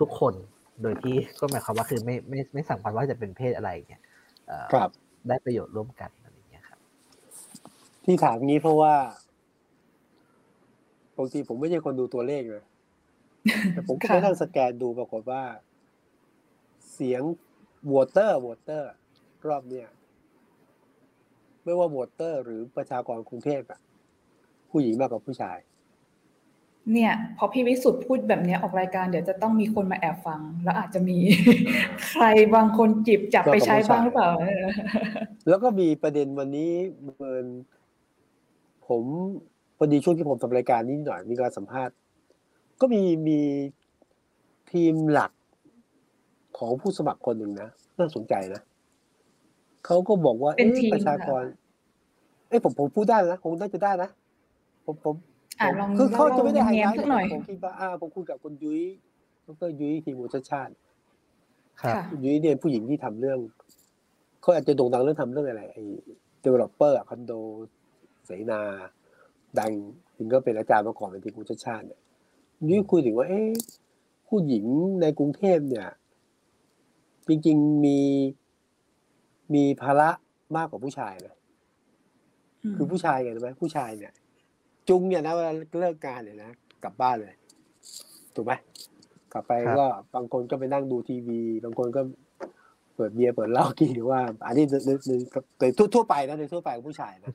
[0.00, 0.34] ทุกคน
[0.82, 4.02] โดยที่ก็หมายความว่าคือไม่ไม่ไม่สำคัญว่าจะเป็นเพศอะไรเนี่ย
[5.28, 6.10] ได้ประโยชน์ร่วมกัน
[8.06, 8.94] ที่ถามงี้เพราะว่า
[11.16, 12.62] บางทีผมไม่ใช่คนดูตัวเลขเลย
[13.72, 15.42] แต่ผมก็ไปนั่งสแกนดูปรากฏว่า
[16.92, 17.22] เสียง
[17.92, 18.92] voter voter
[19.48, 19.88] รอบเนี้ย
[21.64, 23.80] ไม่ว่าวอเตอร์ หรือประชากรกรุงเทพอะ
[24.70, 25.58] ผู้หญิงมากกว่าผู้ชาย
[26.92, 31.18] เนี่ย พอพี่วิสุทธ์พูดแบบนี้ออกรายการเดี๋ยวจะต้องมีคนมาแอบฟัง แล้วอาจจะมี
[32.08, 32.24] ใคร
[32.54, 34.30] บางคนจิบจับไปใช้บ้างหรือเปล่า
[35.48, 36.72] แล้วก็มีประเด็นวันนี้
[37.02, 37.46] เมิน
[38.88, 39.02] ผม
[39.76, 41.94] พอดีช่วงที่ผมทำรายการนี้หน่อยมีการสัมภาษณ์
[42.80, 43.38] ก็มีมี
[44.72, 45.32] ทีมหลัก
[46.58, 47.68] ของผู้สมัครคนหนึ่งนะ
[47.98, 48.60] น่าสนใจนะ
[49.86, 51.58] เขาก็บอกว่าเป็เอ๊ะนทีมประชากรค่ะ
[52.48, 54.08] เอ๊ะผมผมพูดได้นะคงน่าจะได้นะ
[54.86, 55.14] ผมผม
[55.60, 58.82] อ่าลองคือเขาจะไม่ได้ไฮเนียไลมท์สักหน่อยผมคิดว่าอ่าผมคุยกับคุณยุ้ย
[59.46, 60.72] ดรยุ้ยทีมูชาติชาติ
[61.82, 63.38] ครับค่ะคุณยุ้ยเนี่ยผู้หญิงที่ทำเรื่อง
[64.40, 65.84] เขาอาจจะโด่งดังเรื่องทำเรื่องอะไรไอ้
[66.44, 67.32] developer อะคอนโด
[68.24, 68.60] เสนา
[69.58, 69.70] ดัง
[70.16, 72.00] จริงก็เป็นอาจารย์มาก่อนเป็นทีมูชาติชาติเนี่ย
[72.56, 73.48] คุณยุ้ยคุยถึงว่า เอ๊ะ
[74.28, 74.64] ผู้หญิง
[75.00, 75.88] ในกรุงเทพเนี่ย
[77.28, 77.98] จริง ๆ มี
[79.54, 80.10] มีภาระ
[80.56, 81.34] มากกว่าผู้ชายนะ
[82.70, 84.12] มคือผู้ชายไงรู้ไหมผู้ชายเนี่ย
[84.88, 86.50] จุงเนี่ยนะเวลาเลิกงานเนี่ยนะ
[86.84, 87.34] กลับบ้านเลย
[88.34, 88.52] ถูกไหม
[89.32, 92.00] กลับไปครับก็บางคนก็ไปนั่งดูทีวี บางคนก็
[92.94, 95.12] เปิดเบียร์เปิดเหล้ากินหรือว่า อันนี้ในในใน
[95.60, 97.32] ในทั่วทั่วไปนะในทั่วไปของผู้ชายนะ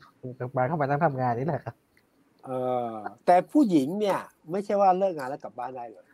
[0.57, 1.75] มาเข้ามานั่งทำงานนี่แหละครับ
[2.45, 2.49] เอ
[2.93, 4.19] อแต่ผู้หญิงเนี่ย
[4.51, 6.05] ไม่ใช่ว่าเลิกงานแล้วกลับบ้านได้เลย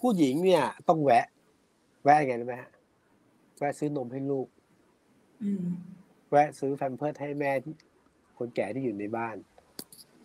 [0.00, 1.26] ผู้หญิงเนี่ย ต้องแวะ
[2.04, 2.70] แวะยังไงรู้ไหมฮะ
[3.58, 4.46] แวะซื้อนมให้ลูก
[5.42, 5.66] อืม
[6.30, 7.74] แวะซื้อแฟมเพิร์สให้แม่ที่
[8.38, 9.36] คนแก่ที่อยู่ในบ้าน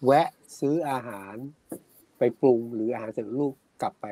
[0.06, 1.36] แวะซื้ออาหาร
[2.18, 4.08] ไปปรุงหรืออาหารเสร็จลูกกลับไป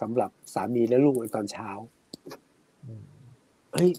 [0.00, 1.68] สำหรับสามีและลูกในตอนเช้า
[2.84, 3.02] อืม
[3.72, 3.90] เฮ้ย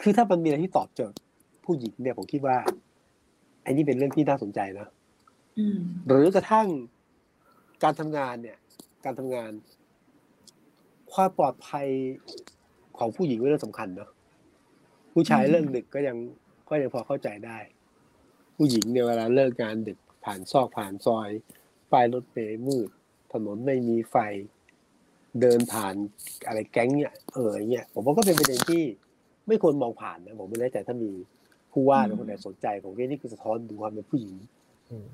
[0.00, 1.18] คือถ้ามันมีอะไรที่ตอบโจทย์
[1.64, 2.56] ผู้หญิงเนี่ยผมคิดว่า
[2.87, 4.88] ไอ้นี่เป็นเรื่องที่น่าสนใจนะ
[5.58, 6.68] อืมหรือกระทั่ง
[7.82, 8.58] การทำงานเนี่ย
[9.04, 9.50] การทำงาน
[11.12, 11.88] ความปลอดภัย
[12.98, 14.10] ของผู้หญิงเป็นเรื่องสำคัญเนาะ
[15.12, 16.16] ผู้ชายอืมเลิกดึกก็ยัง
[16.70, 17.58] ก็ยังพอเข้าใจได้
[18.56, 21.28] ผู้หญิงเนี่ยเวลาเลิกงานดึกผ่านซอกผ่านซอย
[21.92, 22.88] ป้ายรถเมล์มืด
[23.32, 24.16] ถนนไม่มีไฟ
[25.40, 25.94] เดินผ่าน
[26.46, 28.82] อะไรแก๊งเนี่ยเอออย่างเงี้ยผมว่าก็เป็นประเด็นที่
[29.46, 31.12] ไม่ควรมองผ่านนะผมไม่แน่ใจถ้ามี
[31.78, 34.34] ผู้ว่าหรือคนไหนสนใจผมว่านี่คือสะท้อนดูความเป็นผู้หญิง
[34.90, 35.06] อืม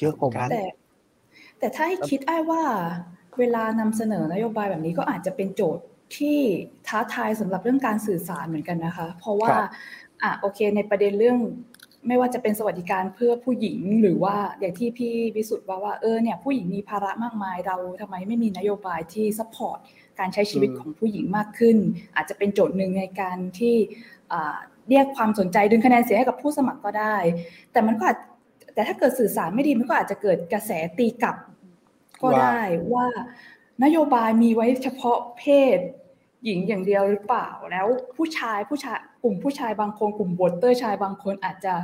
[0.00, 0.64] เยอะเหมือนกันแต่
[1.58, 2.62] แต่ถ้าให้คิดอ้ายว่า
[3.38, 5.84] เวลานำเสนอนโยบายแบบนี้ก็อาจจะเป็นโจทย์
[6.16, 6.38] ที่
[6.88, 9.68] ท้าทายสำหรับเรื่องการสื่อสารเหมือนกันนะคะ เพราะว่าครับ
[10.22, 11.38] อะโอเค ในประเด็นเรื่อง
[12.08, 19.78] ไม่ว่าจะเป็นสวัสดิการเพื่อผู้หญิงหรือว่าอย่างที่พี่วิสุทธ์ว่าว่าเออเนี่ยผู้หญิงมีภาระมากมายเราทำไมไม่มีนโยบายที่ support
[20.18, 21.76] การใช้ชีวิตอืมของผู้หญิงมากขึ้น
[22.16, 23.76] อาจจะเป็นโจทย์หนึ่งในการที่
[24.32, 24.56] อ่า
[24.90, 27.16] เรียกความสนใจดึงคะแนนเสียงให้กับผู้สมัครก็ได้
[27.72, 28.18] แต่มันก็อาจ
[28.74, 31.36] แต่ถ้าเกิดสื่อสารไม่ดีมันก็อาจจะเกิดกระแสตีกลับ
[32.22, 32.60] ก็ได้
[32.94, 33.06] ว่า
[33.84, 35.44] นโยบายมีไว้เฉพาะเพ
[35.76, 35.78] ศ
[36.44, 37.86] หญิงอย่างเดียวหรือเปล่าแล้ว
[38.16, 41.74] ผู้ชายผู้ชายกลุ่มผู้ชายบางคนกลุ่มโหวตเตอร์ชายบางคนอาจจะ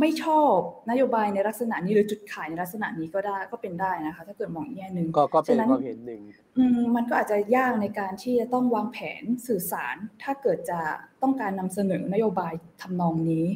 [0.00, 0.56] ไม่ชอบ
[0.90, 6.22] นโยบายในลักษณะนี้หรือจุดขายในลักษณะนี้ก็ได้ก็เป็นได้นะคะ ถ้าเกิดมองอีกแง่หนึ่งก็ก็เป็นฉะนั้นความเห็นหนึ่ง
[6.58, 10.80] อืมมันก็อาจจะยากในการที่จะต้องวางแผนสื่อสาร ถ้าเกิดจะ
[11.22, 13.46] ต้องการนำเสนอนโยบายทำนองนี้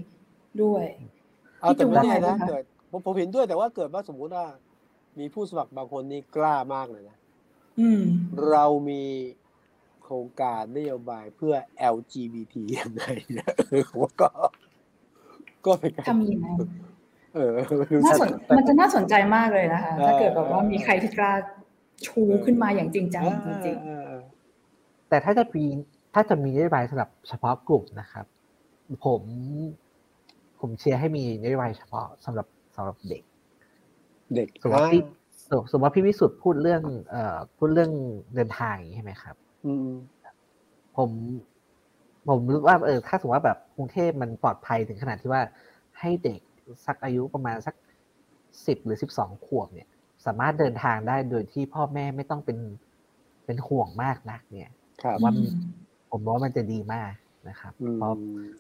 [0.63, 0.85] ด้วย
[1.61, 4.47] เอาแต่พี่ไม่จุ๋มแน่ว่าไงนะบ้างคะเกิดผมผมเห็นด้วยแต่ว่าเกิดว่าสมมุติว่า
[5.19, 7.17] มีผู้สมัครบางคนนี่กล้ามากเลยนะ
[7.81, 8.03] อืม
[8.51, 9.03] เรามี
[10.03, 11.55] โครงการนโยบายเพื่อ
[11.95, 14.31] LGBT ยังไงเนี่ยเออผมว่าก็
[15.67, 16.47] ก็เป็นการทำยังไง
[17.35, 21.33] เออไม่รู้น่าจะสนมันจะน่าสนใจมากเลยนะคะเออถ้าเกิดแบบว่ามีใครที่กล้า
[22.07, 23.25] ชูเออขึ้นมาอย่างจริงจัง
[23.65, 24.23] จริงเออเออ
[25.09, 25.65] แต่ถ้าจะมี
[26.15, 28.27] ถ้าจะมีนโยบายสำหรับเฉพาะกลุ่มนะครับ
[29.05, 29.23] ผม
[30.61, 32.47] ผมเชียร์ให้มีนโยบายเฉพาะสำหรับ
[32.77, 33.23] สำหรับเด็ก
[34.35, 35.03] เด็กสมมติว่าอ่าพี่
[35.51, 37.91] สมสมมติว่าพี่วิสุทธ์พูดเรื่อง เอ่อพูดเรื่อง
[38.35, 39.37] เดินทางอย่างนี้ใช่ไหมครับ
[39.67, 39.89] อืม
[40.97, 41.11] ผม
[42.29, 45.43] ผมรู้ว่าเออถ้าสมมติว่าแบบกรุงเทพมันปลอดภัยถึงขนาดที่ว่า
[46.01, 46.41] ให้เด็ก
[46.87, 47.75] สักอายุประมาณสัก
[48.67, 49.89] สิบหรือสิบสองขวบเนี่ย
[50.27, 52.59] สามารถเดินทางได้โดยที่พ่อแม่ไม่ต้องเป็น
[53.45, 54.71] เป็นห่วงมากนัก เนี่ย
[55.03, 55.51] ครับๆว่าอืม
[56.11, 57.13] ผมว่ามันจะดีมาก
[57.49, 58.13] นะครับอืมเพราะ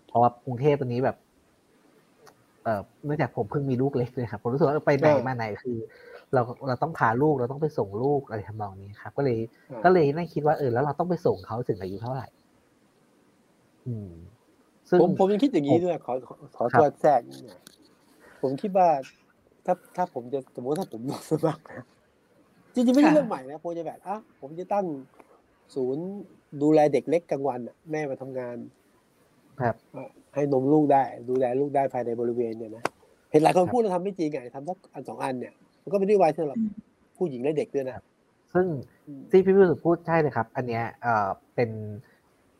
[0.08, 1.16] เพราะว่ากรุงเทพตอนนี้แบบ
[2.64, 5.76] เอ่อเนื่องจากผมเพิ่งมีลูกเล็กเลยครับผมรู้สึกว่าไปไหนมาไหนคือ
[6.34, 9.38] เราเราต้องพาลูกเราต้องไปส่งลูกอะไรทำนองนี้ครับ ก็เลย
[9.70, 12.35] อ่าก็เลยนั่งคิดว่าเออแล้วเราต้องไปส่งเขาถึงอายุเท่าไหร่อืม
[14.90, 17.60] ซึ่งผมผมยังคิดอย่างนี้ด้วยขอขอขอครับตัวแทรกนิดหน่อย
[18.42, 18.88] ผมคิดว่า
[19.66, 21.84] ถ้าถ้าผมจะสมมติถ้าผมลงสมัครนะ
[22.74, 24.86] จริงๆไม่ใช่ค่ะเรื่องใหม่นะผมจะแบบอะผมจะตั้ง
[25.74, 26.04] ศูนย์
[26.62, 28.56] ดูแลเด็กเล็กกลางวันน่ะแม่มาทำงาน
[29.60, 32.84] ครับอะให้นมลูกได้ ดูแลลูกได้ภายในบริเวณเนี่ยนะ
[33.30, 36.58] เห็นหลายคนครับพูดแล้วทำไม่จริงไงทำสักอันสองอันเนี่ยมันก็เป็นนโยบายสำหรับ
[37.16, 37.96] ผู้หญิงและเด็กด้วยนะ
[38.54, 38.66] ซึ่ง
[39.06, 41.70] อืมที่พี่พิสุทธิ์พูดใช่เลยครับ อันเนี้ยเอ่อเป็น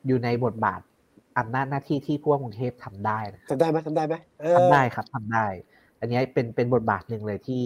[0.07, 0.81] อยู่ในบทบาท
[1.39, 5.47] อำนาจหน้าที่ที่ผู้ว่ากรุงเทพทำได้นะครับทำได้ไหมทำได้ไหมเออทำได้ครับทำได้
[6.01, 7.65] อันเนี้ยเป็นเป็นบทบาทหนึ่งเลยที่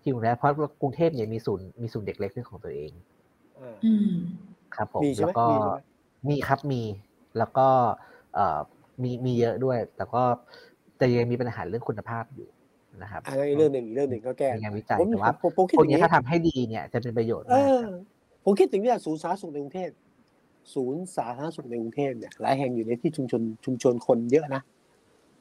[0.00, 2.92] ที่กรุงเทพเพราะกรุงเทพเนี่ยมีศูนย์มีศูนย์เด็กเล็กเป็นของตัวเอง
[3.60, 4.12] อ่าอืม
[4.76, 5.78] ครับผมมีใช่ไหมแล้วก็มีใช่ไหม
[6.28, 6.82] มีครับมี
[7.38, 7.66] แล้วก็
[8.34, 8.58] เอ่อ
[9.02, 10.22] มีมีเยอะด้วย แต่ก็
[10.98, 12.48] แต่ยังมีปัญหาเรื่องคุณภาพอยู่
[13.02, 15.34] นะครับอันนี้เรื่องหนึ่งเรื่องหนึ่งก็แก้งานวิจัยแต่ว่า
[15.78, 17.66] พวกนี้ถ้าทำให้ดีเนี่ยจะเป็นประโยชน์มาก
[18.44, 19.90] ผมคิดถึงเนี่ยศูนย์สาธารณสุขในกรุงเทพ
[20.74, 24.62] ศูนย์สาธารณสุขในกรุงเทพเนี่ยหลายแห่งอยู่ในที่ชุมชนชุมชนคนเยอะนะ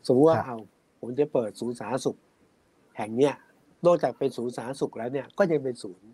[0.08, 0.58] สมมติว่าเอา
[1.00, 2.18] ผมจะเปิดศูนย์สาธารณสุข
[2.98, 3.34] แห่งเนี้ย
[3.86, 6.08] นอกจากเป็นศูนย์สาธารณสุขแล้วเนี่ยก็ยังเป็นศูนย์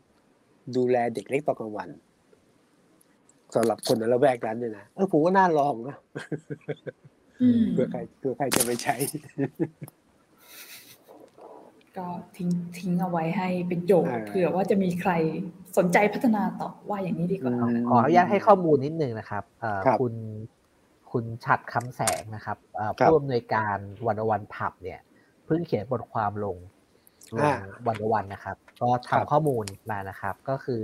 [0.75, 1.89] ดูแลเด็กเล็กตอนกลางวัน
[3.55, 5.95] สำหรับคนในละแวกนั้นเนี่ยนะเออผมว่าน่าลองนะ
[7.73, 8.95] เพื่อใครเพื่อใครจะไปใช้
[11.97, 15.11] ก็ทิ้งทิ้งเอาไว้ให้เป็นโจทย์เผื่อว่าจะมีใคร
[15.77, 17.53] สนใจพัฒนาต่อว่าอย่างนี้ดีกว่า
[17.89, 19.43] ขออนุญาตให้ข้อมูลนิดนึงนะครับ
[19.99, 20.13] คุณ
[21.11, 22.57] คุณฉัดคำแสงนะครับ
[22.97, 23.77] ผู้อำนวยการ
[24.07, 24.99] วันวันผับเนี่ย
[25.45, 26.57] เพิ่งเขียนบทความลง
[27.87, 30.83] วันวันนะครับ ก็ทำข้อมูลมานะครับ ก็คือ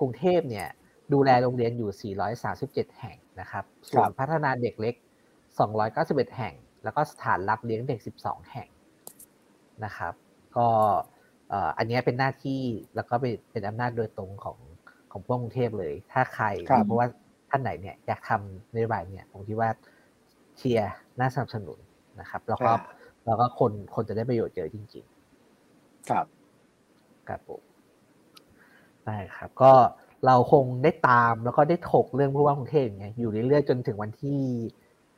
[0.00, 0.68] กรุงเทพเนี่ย
[1.12, 2.14] ดูแลโรงเรียนอยู่
[2.56, 4.94] 437 แห่งนะครับส่วนพัฒนาเด็กเล็ก
[5.66, 8.68] 291 แห่ง แล้วก็สถานรับเลี้ยงเด็ก 12 แห่ง
[9.84, 10.12] นะครับ
[10.56, 10.68] ก็
[11.78, 12.62] อันนี้เป็นหน้าที่
[12.94, 14.58] แล้วก็เป็นเป็นอำนาจโดยตรงของ
[15.12, 16.46] ของพวกกรุงเทพเลย ถ้าใคร
[16.86, 17.06] เพราะว่า
[17.50, 19.70] ท่านไหนเนี่ยอยากทำในบายเนี่ยผมคิดว่า
[20.58, 21.78] เชียร์น่าสนับสนุน
[22.20, 22.72] นะครับ แล้วก็
[23.26, 25.04] แล้วก็คนคนจะได้ประโยชน์เยอะจริง
[25.56, 26.26] ๆ ครับ
[27.28, 27.62] ครับผม
[29.04, 29.72] ได้ครับ ก็
[30.26, 34.40] เราคงได้ตามแล้วก็ได้ถกเรื่องผู้ว่ากรุงเทพไงอยู่เรื่อยๆจนถึงวันที่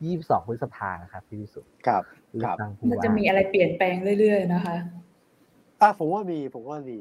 [0.05, 2.03] ยี่สิบสองพฤษภาครับพี่วิสุทธิ์ครับ
[2.45, 2.57] ครับ
[2.91, 4.77] มันจะมีอะไรเปลี่ยนแปลงเรื่อย ๆ นะคะ
[5.85, 6.99] อ่าผมว่ามีผมว่ามี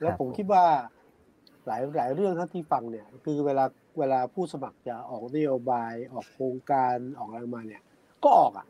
[0.00, 0.64] แล้วผมคิดว่า
[1.66, 3.64] หลายหลายเรื่องท่าที่ฟังเนี่ย คือเวลา
[3.98, 7.82] เวลาผู้สมัครจะออกนโยบายออกโครงการออกอะไรมาเนี่ย
[8.24, 8.66] ก็ออกอะ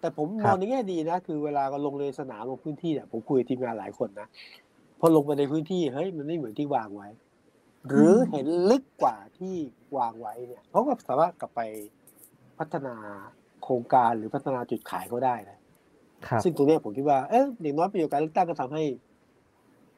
[0.00, 4.28] แต่ผมมองในแง่ดีนะคือเวลาเราลงเลยสนามลงพื้นที่เนี่ยผมคุยกับทีมงานหลายคนนะ
[5.00, 7.08] พอลงไปในพื้นที่เฮ้ยมันไม่เหมือนที่วางไว้
[7.88, 9.54] หรือเห็นลึกกว่าที่
[9.98, 11.60] วางไว้เนี่ยเขาก็สามารถกลับไป
[12.58, 12.96] พัฒนา
[13.62, 15.58] โครงการหรือพัฒนาจุดขายเขาได้นะ
[16.44, 18.82] ซึ่งตรงนี้ผมคิดว่าเอ๊ะอย่างน้อยประโยชน์การเลือกตั้งก็ทำให้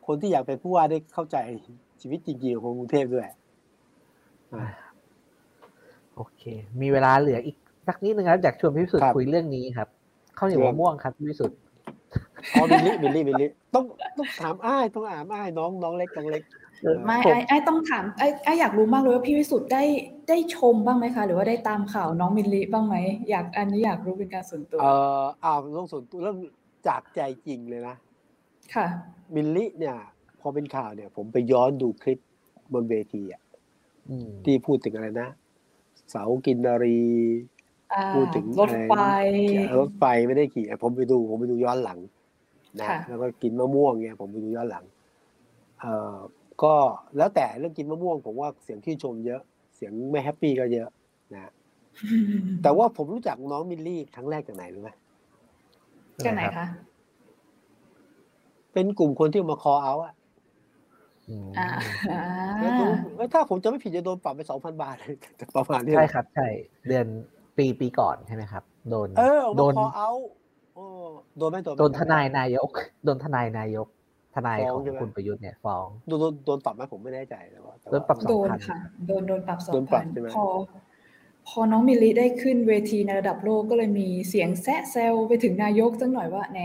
[0.06, 1.36] คนที่อยากเป็นผู้ว่าได้เข้าใจ
[2.00, 3.26] ชีวิตจริงๆของกรุงเทพด้วย
[6.16, 6.42] โอเค
[6.80, 7.56] มีเวลาเหลืออีก
[7.86, 9.88] สักนิดนึงครับอยากชวนพี่วิสุทธ์คุยเรื่องนี้ครับ
[10.38, 11.58] ข้าวเหนียวมะม่วงครับพี่วิสุทธ์
[12.52, 13.84] อ๋อบิลลี่บิลลี่บิลลี่ต้อง
[14.18, 16.42] ต้องถามอ้ายต้องถามอ้ายน้องน้องเล็กน้องเล็ก
[17.04, 19.82] ไม่ไอ้ไอ้ต้องถามไอ้ไอ้อยากรู้มากเลยว่าพี่วิสุทธ์ได้
[20.28, 22.96] ได้ชมบ้างไหมคะ หรือว่าได้ตามข่าวน้องมิลลิบ้างไหม
[23.30, 24.86] อยากอันนี้อยากรู้เป็นการส่วนตัว เอ
[25.20, 26.38] ออ้าวเรื่องส่วนตัวเรื่อง
[26.86, 27.96] จากใจจริงเลยนะ
[28.74, 28.86] ค่ะ
[29.34, 29.96] มิลลิเนี่ย
[30.40, 32.18] พอเป็นข่าวเนี่ย ผมไปย้อนดูคลิป
[32.72, 33.42] บนเวทีอะ
[34.44, 35.28] ที่พูดถึงอะไรนะ
[36.10, 37.00] เสากินนารี
[38.14, 38.94] พูดถึงรถไฟ
[39.78, 41.98] รถไฟไม่ได้ขี่ผมไปดูผมไปดูย้อนหลัง
[42.80, 44.84] นะแล้วก็กินมะม่วงเนี่ยผมไปดูย้อนหลัง
[45.80, 46.16] เอ่อ
[46.62, 46.74] ก็
[47.16, 49.40] แล้วแต่เรื่องกินมะม่วงผมว่าเสียงที่ชมเยอะ
[49.76, 50.88] เสียงไม่แฮปปี้ก็เยอะ
[51.34, 51.52] นะ
[52.62, 54.90] แต่ว่าผมรู้จักน้องมิลลี่ครั้งแรกจากไหนรู้ไหม
[56.24, 56.66] จากไหนคะ
[58.72, 60.12] เป็นกลุ่มคนที่มาคอเอาอะ
[62.60, 64.96] แล้วถ้าผมจะไม่ผิดจะโดนปรับไปสองพันบาท
[65.56, 66.48] ประมาณนี้ใช่ครับ ใช่
[66.88, 67.06] เดือน
[67.56, 69.08] ปีปีก่อนใช่ไหมครับ โดน
[69.56, 70.10] โดนคอเอา
[71.38, 72.70] โดนไม่โดนโดนทนายนายก
[73.04, 73.86] โดนทนายนายก
[74.34, 80.04] ทนายของคุณประยุทธ์เนี่ยฟ้องโดนโดนปรับไหมผมไม่แน่ใจแต่ว่าโดนปรับสองพันค่ะโดนโดนปรับสองพัน
[80.36, 80.44] พอ
[81.48, 86.60] พอน้องมิลลิได้ขึ้นเวทีในระดับโลกก็เลยมีเสียงแซะแซวไปถึงนายกสักหน่อยว่าแหน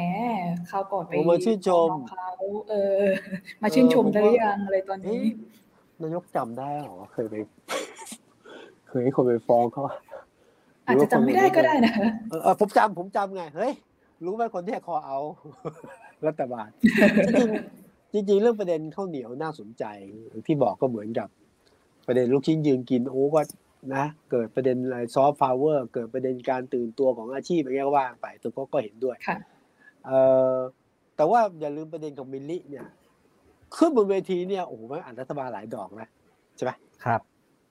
[0.67, 2.29] เขาก่อนไปมาชื่นชมเขา
[2.69, 3.03] เออ
[3.61, 5.19] มาชื่นชมได้ยังอะไรตอนนี้
[6.01, 7.35] นายกจำได้หรอเคยไป
[8.87, 9.83] เคยให้คนไปฟ้องเขา
[10.87, 11.93] อาจจะจำไม่ได้ก็ได้นะ
[12.43, 13.71] เออผมจำผมจำไงเฮ้ย
[14.25, 15.19] รู้ไหมคนที่คอเอา
[16.27, 16.69] รัฐบาล
[18.13, 19.83] จริงจริงเรื่องประเด็นข้าวเหนียวน่าสนใจ
[20.47, 21.27] ที่บอกก็เหมือนกับ
[22.07, 23.41] ประเด็นลูกชิ้นยืนกินโอ้ก็
[23.95, 29.17] นะเกิดประเด็นอะไรซอฟต์พาวเวอร์เกิดประเด็นการตื่นตัวของอาชีพอะไรก็ว่าไปตัวก็ก็เห็นด้วย
[30.05, 30.11] เอ
[30.55, 30.57] อ
[31.15, 32.85] แต่ว่าอย่าลืมประเด็นของมิลลิเนี่ย
[33.77, 36.07] ขึ้นบนเวทีเนี่ยโอ้โหมันอ่านรัฐบาลหลายดอกนะ
[36.55, 36.71] ใช่ไหม
[37.05, 37.21] ครับ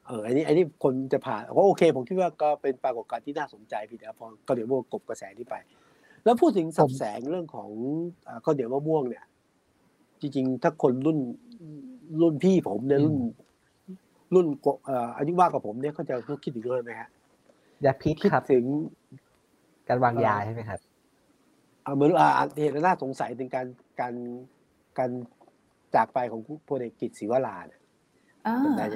[0.07, 5.57] เอออันนี้อันนี้คนจะผ่านก็โอเค ผมคิดว่าก็เป็นปรากฏการณ์ที่น่าสนใจพี่เดี๋ยวพอก็เดี๋ยวโมกบกระแสนี้ไป
[6.25, 7.71] แล้วพูดถึงสับแสงเรื่องของ
[8.45, 9.25] ข้าวเหนียวมะม่วงเนี่ย
[10.21, 11.19] จริงๆ ถ้าคนรุ่น
[12.23, 13.17] รุ่นพี่ผมเนี่ยรุ่น
[14.35, 14.47] รุ่น
[15.17, 17.09] อายุมากกว่าผมเนี่ยเขาจะคิดถึงเรื่องไหมฮะ
[17.85, 18.65] ยาพิษครับถึง
[19.89, 20.81] การวางยาใช่ไหมครับ
[21.95, 23.67] เหมือนอ่าเห็นน่าสงสัยถึงการ
[24.01, 24.15] การ
[24.99, 25.11] การ
[25.95, 27.81] จากไปของพลเอกกิจศิวราเนี่ย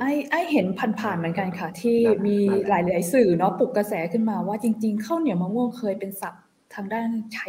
[0.00, 0.66] ไอ้ไอ้เห็น
[1.00, 2.36] ผ่านๆเหมือนกันค่ะ ที่มี
[2.68, 6.43] หลายๆสื่อเนาะปลุกกระแสขึ้นมาว่าจริง ๆข้าวเหนียวมะม่วงเคยเป็นศัพท์
[6.74, 7.48] ทางด้านใช้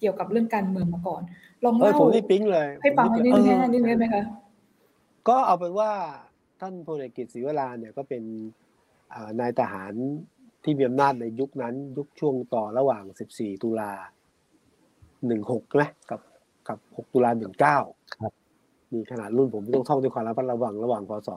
[0.00, 1.22] เกี่ยวกับเรื่องการเมืองมาก่อน
[1.64, 4.24] ลองเล่าผมนี่ปิ๊งเลยให้ฟังนิดนึงนิดนึงไหมคะ
[5.28, 5.90] ก็เอาเป็นว่า
[6.60, 8.22] ท่านพลเอกกิจศรีวราเนี่ยก็เป็น
[9.40, 9.92] นายทหาร
[10.64, 13.04] ที่มีอำนาจในยุคนั้นยุคช่วงต่อระหว่าง
[13.34, 13.92] 14 ตุลา
[15.26, 16.20] หนึ่งหกใช่ไหมกับ
[16.68, 17.78] กับหกตุลาหนึ่งเก้า
[18.16, 18.32] ครับ
[18.92, 21.30] มีขนาดรุ่นผมต้องท่องด้วยความระมัดระวังระหว่างพศ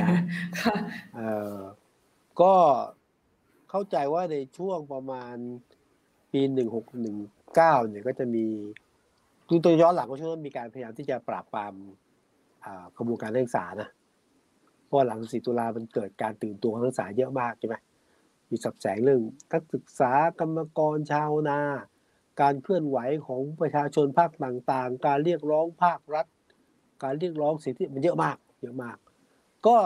[0.00, 0.08] นะ
[1.16, 1.20] เอ
[1.54, 1.58] อ
[2.40, 2.54] ก็
[3.70, 5.36] เข้าใจว่าในช่วงประมาณ
[6.32, 7.16] ปีหนึ่งหกหนึ่ง
[7.56, 8.44] เก้าเนี่ยก็จะมี
[9.64, 11.74] ตัวย้อนหลังก็ช่วงนั้นมีการพยายามที่จะปราบปราม
[12.96, 13.88] ขบวนการนักศึกษานะ
[14.86, 17.76] เพราะหลังสี่ตุลามันเกิดการตื่นตัวของนักศึกษาเยอะมากใช่ไหม
[18.50, 19.20] มีสับแสงเรื่อง
[19.52, 21.60] นักศึกษากรรมกรชาวนา
[22.40, 26.26] การเคลื่อนไหวของประชาชนภาคต่างๆ การเรียกร้องภาครัฐ
[27.02, 28.96] การเรียกร้องสิทธิมันเยอะมาก เยอะมาก
[29.66, 29.76] ก็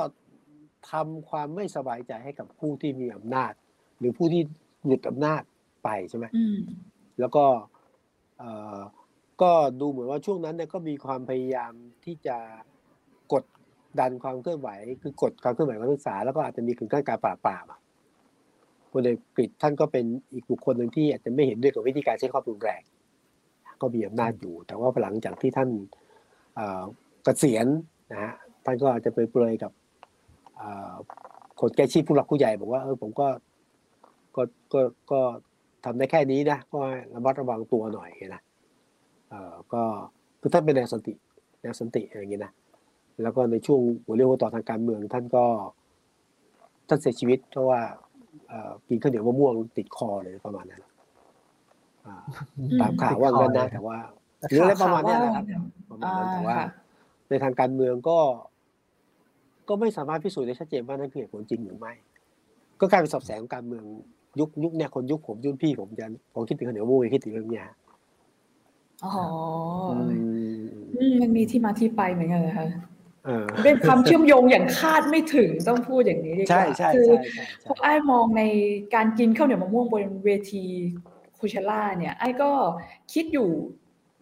[0.90, 3.52] ทำความไม่สบายใจให้กับผู้ที่มีอำนาจ
[3.98, 4.42] หรือผู้ที่
[4.86, 5.42] หยุดอำนาจ
[5.86, 6.26] ไปใช่ไหม
[7.20, 7.44] แล้วก็
[9.42, 11.72] ก็ดูเหมือนว่าช่วงนั้นเนี่ยก็มีความพยายาม
[12.04, 12.36] ที่จะ
[13.32, 13.44] กด
[14.00, 14.68] ดันความเคลื่อนไหว
[15.02, 17.66] คือกดความเคลื่อนไหวของนักศึกษาแล้วก็อาจจะมีถึงขั้นการปราบปราม
[18.92, 22.82] พลเอกกฤษท่านก็เป็นอีกบุคคลหนึ่งที่อาจจะไม่เห็นด้วยกับวิธีการใช้ความรุนแรง
[23.80, 25.68] ก็มีอำนาจอยู่ แต่ว่าหลังจากที่ท่าน
[27.24, 27.66] เกษียณ
[28.10, 28.32] นะฮะ
[28.64, 29.72] ท่านก็อาจจะไปเปรยกับ
[31.60, 33.28] คนแก้ชีพผู้หลักผู้ใหญ่บอกว่าเออผมก็
[34.36, 34.80] ก็ก็
[35.12, 35.20] ก็
[35.86, 36.78] ทำได้แค่นี้นะก็
[37.14, 38.42] ระมัดระวังตัวหน่อยนะ
[39.30, 39.82] เอ่อก็
[40.40, 41.12] คือท่านเป็นแนวสันติ
[41.62, 42.52] แนวสันติอะไรอย่างนี้นะ
[43.22, 45.44] แล้วก็ในช่วงหัวเรียวหัวต่อทางการเมือง ท่านก็
[46.88, 47.80] ท่านเสียชีวิตเพราะว่า
[48.88, 50.82] กินข้าวเหนียวมะม่วงติดคอเลยประมาณนั้น
[52.80, 53.98] ตามข่าวว่างั้นนะแต่ว่า
[54.48, 55.44] หรืออะไรประมาณนี้นะครับ
[55.90, 56.58] ประมาณนั้นแต่ว่า
[57.28, 58.18] ในทางการเมืองก็
[59.68, 61.92] ก็ไม่สามารถพิสูจน์ได้ชัดเจนว่านั่นคือเหตุผลจริงหรือไม่
[62.80, 63.84] ก็กลายเป็นสอบแสงของการเมือง
[64.40, 67.62] ยุคยุคเนี่ยคนยุคผมยุคพี่ผมจะผมคิดถึงข้าวเหนียวมะม่วงคิดถึงเรื่องนี้
[69.04, 69.12] อ๋อ
[71.20, 72.68] มันมีที่มาที่ไปเหมือนกันเลยค่ะ
[73.64, 77.10] เป็นความเชื่อมโยงอย่างคาดไม่ถึงต้องพูดอย่างนี้ดีกว่าคือ
[77.66, 78.42] พวกไอ้มองใน
[78.94, 80.64] การกินข้าวเหนียวมะม่วงบนเวที
[81.38, 82.50] คูเชล่าเนี่ยไอ้ก็
[83.12, 83.48] คิดอยู่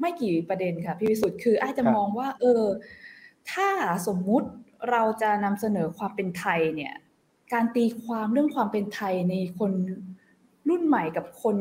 [0.01, 2.65] ไม่กี่ประเด็นค่ะ พี่วิสุทธ์คือไอ้จะมองว่า เออ
[3.53, 3.69] ถ้า
[4.07, 4.49] สมมุติ
[4.91, 6.95] เราจะนำเสนอความเป็นไทยเนี่ย
[7.55, 9.73] การตีความเรื่องความเป็นไทยในคน
[10.69, 11.57] รุ่นใหม่กับคน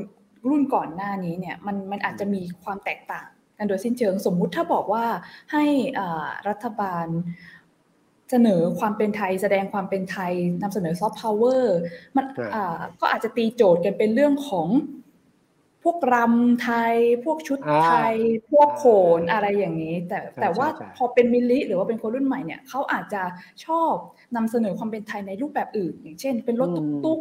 [0.50, 3.28] รุ่นก่อนหน้านี้เนี่ยมันมันอาจจะมีความแตกต่าง
[3.58, 5.06] กันโดยสิ้นเชิงสมมุติถ้าบอกว่า
[5.52, 5.66] ให้
[6.50, 7.08] รัฐบาล
[8.32, 11.78] เสนอความเป็นไทยแสดงความเป็นไทยนำเสนอซอฟต์พาวเวอร์
[12.16, 12.26] มัน
[13.02, 14.68] ก็อาจจะตีโจทย์กันเป็นเรื่องของ
[15.84, 18.16] พวกรำไทย พวกชุดไทย
[18.52, 18.86] พวกโข
[19.20, 20.68] นอะไรอย่างนี้ แต่แต่ว่า
[20.98, 23.22] พอเป็นมิลิหรือว่าเป็นคนรุ่นใหม่เนี่ยเขาอาจจะ
[23.66, 23.94] ชอบ
[24.36, 26.70] นำเสนอความเป็นไทยในรูปแบบอื่น อย่างเช่น เป็นรถ
[27.06, 27.20] ตุ๊ก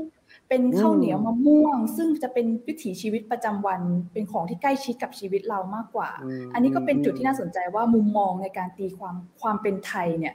[0.48, 3.80] เป็นข้าวเหนียวมะม่วง ซึ่งจะเป็นวิถีชีวิตประจำวัน
[4.12, 6.10] เป็นของที่ใกล้ชิดกับชีวิตเรามากกว่า
[6.54, 10.34] อันนี้ก็เป็นจุดที่น่าสนใจว่ามุมมองในการตีความความเป็นไทยเนี่ย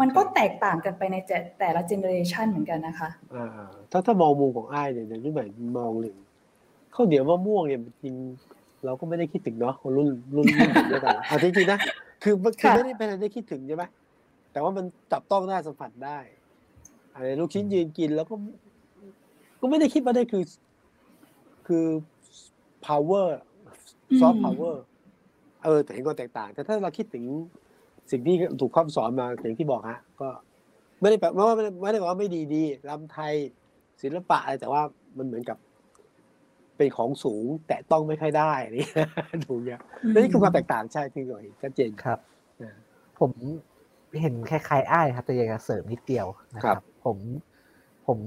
[0.00, 1.16] มันก็แตกต่างกันไปใน
[1.58, 3.08] แต่ละเจเนอเรชันเหมือนกันนะคะ
[3.92, 5.44] ถ้าถ้ามองมุมของไอ้เนี่ยในรุ่นใหม่
[5.78, 6.16] มองหนึ่ง
[6.96, 8.14] ข้าวเหนียวมะม่วงเนี่ยจริง
[8.84, 11.78] เราก็ไม่ได้คิดถึงเนาะคนรุ่นรุ่นรุ่นเดียวกันเอาจริงๆนะ
[12.22, 13.84] คือคือไม่ได้เป็นอะไรได้คิดถึงใช่ไหม
[14.52, 16.18] แต่ว่ามันจับต้องได้สัมผัสได้
[17.14, 18.34] อะไรลูกชิ้นยืนกินแล้วก็
[19.60, 20.44] ก็ไม่ได้คิดว่าได้คือ
[21.66, 21.86] คือ
[22.86, 23.26] power
[24.20, 24.76] soft power
[25.64, 27.24] เออแต่เห็นก็แตกต่าง แต่ถ้าเราคิดถึง
[28.10, 30.28] สิ่งที่ถูกครอบสอนมาอย่างที่บอกฮะก็
[31.00, 33.34] ไม่ได้แปลว่าไม่ได้บอกว่าไม่ดีดีลำไทย
[34.02, 34.82] ศิลปะอะไรแต่ว่า
[35.18, 35.56] มันเหมือนกับ
[36.76, 38.88] เป็นของสูงแต่ต้องไม่ค่อยได้นี่
[39.46, 39.80] ถูกเนี่ย
[40.14, 42.18] นี่คือความแตกต่างใช่ที่เราเห็นชัดเจนครับ
[43.20, 43.30] ผม
[44.20, 47.16] เห็นคล้ายๆอ้ายครับ แต่อยากจะเสริมนิดเดียวนะครับ ผม
[48.06, 48.18] ผม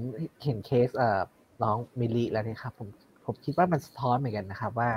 [0.44, 1.20] เห็นเคสเอ่อ
[1.62, 2.88] น้องมิลิแล้วเนี่ยครับ ผม
[3.24, 4.90] ผมคิดว่ามันสะท้อนเหมือนกันนะครับว่า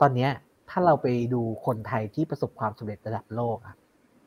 [0.00, 0.30] ตอนเนี้ย
[0.70, 3.78] ถ้าเราไปดูคนไทยที่ประสบความสำเร็จระดับโลกครับ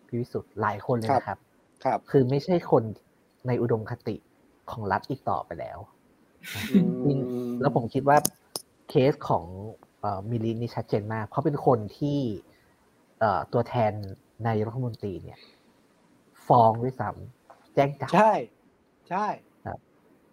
[0.07, 1.39] พี่วิสุทธ์หลายคนเลยนะครับ
[1.85, 2.83] ครับ คือไม่ใช่คน
[3.47, 4.15] ในอุดมคติ
[4.71, 5.79] ของรัฐอีกต่อไปแล้ว
[7.61, 8.17] แล้วผมคิดว่า
[8.89, 9.45] เคสของ
[10.29, 12.19] มิลินี่ชัดเจนมาก เพราะเป็นคนที่
[13.53, 13.93] ตัวแทน
[14.45, 15.37] นายรัฐมนตรีเนี่ย
[16.47, 18.33] ฟ้องด้วยซ้ำแจ้งจับใช่
[19.09, 19.27] ใช่
[19.65, 19.79] ครับ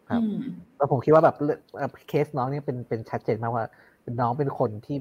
[0.08, 0.22] ครับ
[0.76, 1.36] แล้วผมคิดว่าแบบ
[2.08, 3.64] เคสน้องเนี่ยเป็นเป็นชัดเจนมากว่า
[4.02, 4.96] เป็นน้องเป็นคนที่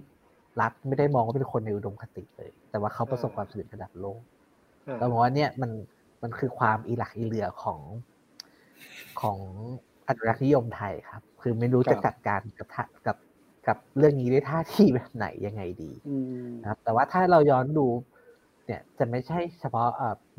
[0.62, 4.22] รัฐไม่ได้มองว่าเป็นคนในอุดมคติเลย แต่ว่าเขาประสบความสำเร็จระดับโลก
[5.00, 5.72] เราบอกว่าเนี่ยมัน
[6.24, 7.80] มันคือความอีหลักอีเหลือของ
[9.22, 9.38] ของ
[10.08, 12.68] อนุรักษ์นิยมไทยครับ คือไม่รู้จะจัดการกับ
[13.08, 13.18] กับ
[13.68, 15.92] กับเรื่องนี้ด้วยท่าทีแบบไหนยังไงดี
[16.62, 17.88] นะครับ แต่ว่าถ้าเราย้อนดู
[18.66, 19.88] เนี่ยจะไม่ใช่เฉพาะ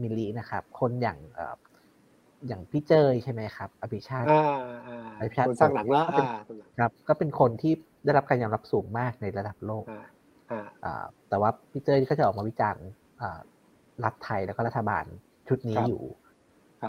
[0.02, 1.18] มิลลีนะครับ คนอย่าง
[2.46, 4.26] อย่างพี่เจยใช่ไหมครับ อภิชาติ
[5.18, 6.06] อภิชาติสร้างหลังแล้ว
[6.80, 7.72] ครับ ก็เป็นคนที่
[8.04, 9.84] ได้รับการยอมรับสูงมากในระดับโลก
[11.28, 12.86] แต่ว่าพี่เจยก็จะออกมาวิจารณ์
[14.04, 15.04] รัฐไทยแล้วก็รัฐบาล
[15.48, 16.02] ชุดนี้อยู่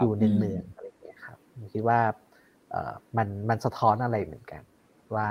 [0.01, 1.99] อยู่เนืองๆอะไรอย่างเงี้ยครับผมคิดว่า
[3.17, 4.61] มันมันสะท้อนอะไรเหมือนกัน
[5.15, 5.29] ว่า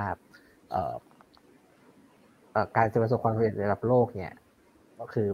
[2.75, 4.33] การจะประสบความสำเร็จระดับโลกเนี่ย
[4.99, 5.27] ก็คือ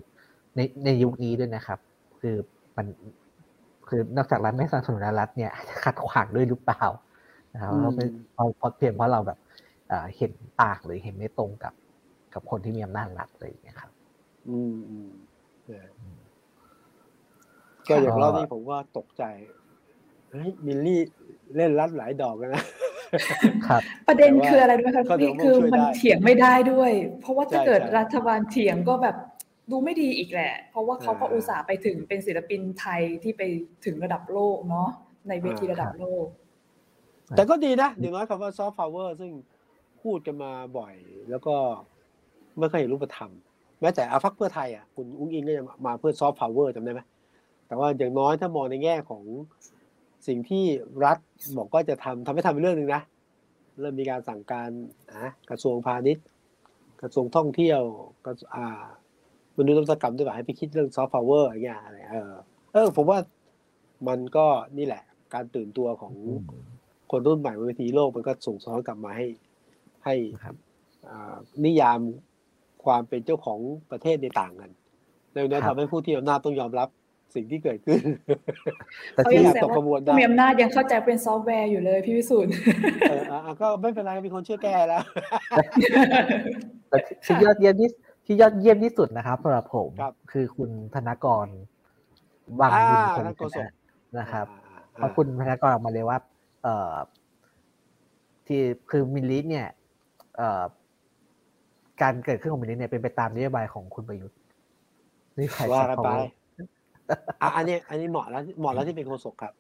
[0.56, 1.80] ในในยุคนี้ด้วยนะครับ
[2.22, 2.36] คือ
[2.78, 2.88] มัน
[3.90, 6.84] คือนอกจากรัฐไม่สนับสนุนรัฐเนี่ยจะขัดขวางด้วยหรือเปล่า
[7.54, 7.72] นะครับ
[8.34, 9.40] เพราะเพราะเพียงเพราะเราแบบ
[10.18, 10.32] เห็น
[10.62, 11.74] ต่างหรือเห็นไม่ตรงกับ
[12.34, 13.92] กับคนที่มีอำนาจรัฐอะไรอย่างเงี้ยครับ
[14.50, 15.10] อืมอืม
[17.90, 19.24] ก็อย่างรอบนี้ผมว่าตกใจ
[20.32, 21.02] เฮ้ยมิลลี่
[21.56, 22.64] เล่นรัดหลายดอกนะ
[23.68, 26.92] ครับ ประเด็นคืออะไรด้วยครับพี่คือมันเถียงไม่ได้ด้วย
[27.22, 29.16] เพราะว่าถ้าเกิดรัฐบาลเถียงก็แบบ
[29.72, 33.42] ดูไม่ดีอีกแหละ เพราะว่าเขาก็อุตส่าห์ไปถึงเป็นศิลปินไทยที่ไป
[33.86, 34.90] ถึงระดับโลกเนาะ
[35.30, 36.26] ในเวทีระดับโลก
[37.38, 39.32] แต่ก็ดีนะอย่างน้อยคำว่าซอฟต์พาวเวอร์ซึ่ง
[40.02, 40.94] พูดกันมาบ่อย
[41.30, 41.56] แล้วก็
[42.58, 43.32] ไม่เคยเห็นรูปธรรม
[43.82, 47.02] แม้แต่อ่าพรรคเพื่อไทยอะคุณอุ๊งอิ๊งก็จะมาเพื่อซอฟต์พาวเวอร์จำได้ไหม
[47.68, 49.24] แต่ว่าอย่างน้อยถ้ามองในแง่ของ
[50.28, 50.64] สิ่งที่
[51.04, 51.18] รัฐ
[51.58, 53.02] บอกก็จะทำทำให้ทำเป็นเรื่องหนึ่งนะ
[53.80, 54.70] เริ่มมีการสั่งการ
[55.12, 56.26] นะกระทรวงพาณิชย์
[57.02, 57.82] กระทรวงท่องเที่ยว
[58.26, 58.84] กระอ่า
[59.58, 62.34] มนุษย์นวัตกรรมด้วยให้ไปคิดเรื่องซอฟต์พาวเวอร์อย่างเงี้ยอะไรเออ
[62.74, 63.20] เออผมว่า
[64.08, 64.46] มันก็
[64.78, 65.04] นี่แหละ
[65.34, 66.14] การตื่นตัวของ
[67.12, 69.28] คนรุ่นใหม่บนเวทีโลกมันก็สะท้อนกลับมาให้
[70.06, 70.16] ให้
[71.66, 72.00] นิยาม
[72.86, 73.60] ความเป็นเจ้าของ
[73.92, 74.72] ประเทศในต่างกัน
[75.36, 76.90] ดังนั้นทำให้ผู้ที่อำนาจต้องยอมรับ
[77.36, 78.02] สิ่งที่เกิดขึ้น
[79.14, 82.54] แต่ที่ตกกระบวนได้มีอำนาจยังเข้าใจเป็นซอฟต์แวร์อยู่เลยพี่วิสุทธ์
[83.10, 83.22] เออ
[83.62, 85.04] ก็ไม่เป็นไรมีคนช่วยแก้แล้ว
[86.90, 87.90] แต่ที่ยอดเยี่ยมที่
[88.26, 89.90] ที่ยอดเยี่ยมที่สุดนะครับสำหรับผม
[90.32, 91.48] คือคุณธนกร
[92.60, 93.04] วังบุญ
[93.40, 93.70] คงชนะ
[94.20, 94.46] นะครับ
[94.94, 96.18] เพราะคุณธนกรออกมาเลยว่า
[96.64, 96.94] เอ่อ
[98.48, 98.62] ที่
[98.92, 99.68] คือมิลลิเนี่ย
[100.38, 100.64] เอ่อ
[102.02, 104.38] การเกิดขึ้นของมิลลิเนี่ยเป็นไปตามนโยบายของคุณประยุทธ์
[105.38, 106.10] นี่ใครว่ากันไป
[107.56, 109.54] อันนี้อันนี้เหมาะแล้วเหมาะแล้วที่เป็นโฆษกครับ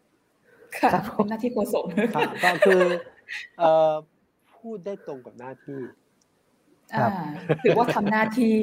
[0.77, 1.85] ค่ะเป็นหน้าที่โฆษก
[2.43, 2.81] ก็คือ
[3.59, 3.91] เอ่อ
[4.57, 5.81] พูดได้ตรงกับหน้าที่
[7.63, 8.57] ถือว่าทำหน้าที่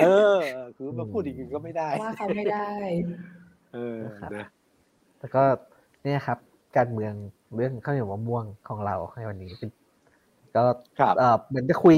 [0.00, 0.38] เออ
[0.76, 2.70] คือมาพูดอีกก็ไม่ได้ ว่าเขาไม่ได้
[3.72, 3.98] เออ
[4.34, 4.46] นะ
[5.18, 5.42] แล้วก็
[6.02, 6.38] เนี่ยครับ
[6.76, 7.12] การเมือง
[7.56, 9.52] เรื่องข้าวเหนียวมะม่วงของเราในวันนี้
[10.56, 10.64] ก็
[11.18, 11.96] เออเหมือนจะคุย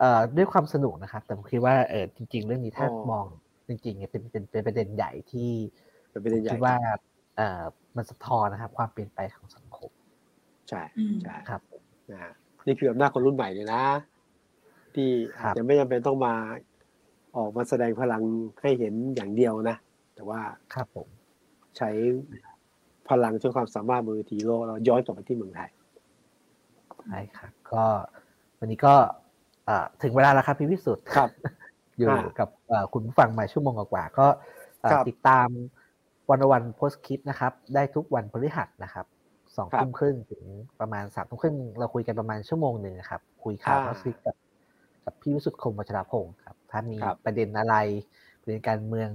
[0.00, 3.26] เอ่อด้วยความสนุกนะครับ แต่ผมคิดว่าเออจริง ๆ เรื่องนี้ถ้ามอง
[3.68, 5.50] จริงๆเนี่ยเป็นเป็นเป็นประเด็นใหญ่ที่
[6.10, 6.76] เป็นประเด็นใหญ่ว่า
[7.36, 7.62] เอ่อ
[7.96, 9.90] มันสะท้อนนะครับ ความเปลี่ยนไปของสังคม
[10.68, 10.82] ใช่
[11.22, 11.60] ใช่ครับ
[12.12, 12.32] นะ
[12.66, 13.82] นี่คืออำนาจคนรุ่นใหม่เลยนะ
[14.94, 15.08] ที่
[15.38, 16.34] อาจจะไม่จำเป็นต้องมา
[17.36, 18.22] ออกมาแสดงพลัง
[18.62, 19.76] ให้เห็นอย่างเดียวนะ
[20.14, 20.40] แต่ว่า
[20.74, 21.06] ครับผม
[21.78, 21.90] ใช้
[23.08, 25.70] พลังใช้ความสามารถมือทีโลกเราย้อนกลับมาที่เมืองไทย
[27.06, 27.84] ใช่ครับก็
[28.58, 28.94] วันนี้ก็
[30.02, 31.30] ถึงเวลาแล้วครับพี่พิสุทธิ์ครับ
[31.98, 32.48] อยู่กับ
[32.92, 34.26] คุณผู้ฟังมาชั่วโมงกว่าก็
[35.08, 35.48] ติดตาม
[36.30, 39.06] วันวันโพสคิดนะครับ ได้ทุกวันพฤหัสนะครับ
[39.56, 40.42] สองทุ่มครึ่งถึง
[40.80, 44.36] ประมาณสามทุ่มครึ่งเราคุยกันประมาณชั่วโมงหนึ่งครับ คุยข่าวโพสคิดกับ
[45.04, 47.76] กับพี่วิสุทธิ์คมวัชรพงศ์ครับ ถ้ามีประเด็นอะไร
[48.40, 49.10] ประเด็นการเมือง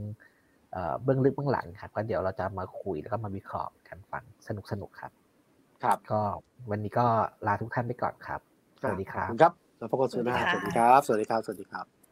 [1.03, 5.11] เบื้องลึกเบื้องหลังครับ ก็เดี๋ยวเราจะมาคุยแล้วก็มาวิเคราะห์กันฟังสนุกสนุกครับ
[5.84, 6.21] ครับ ก็
[6.71, 7.05] วันนี้ก็
[7.47, 8.41] ลาทุกท่านไปก่อนครับ
[8.81, 12.02] สวัสดีครับครับแล้วพบกันสุดหน้าสวัสดีครับ สวัสดีครับ สวัสดีครับ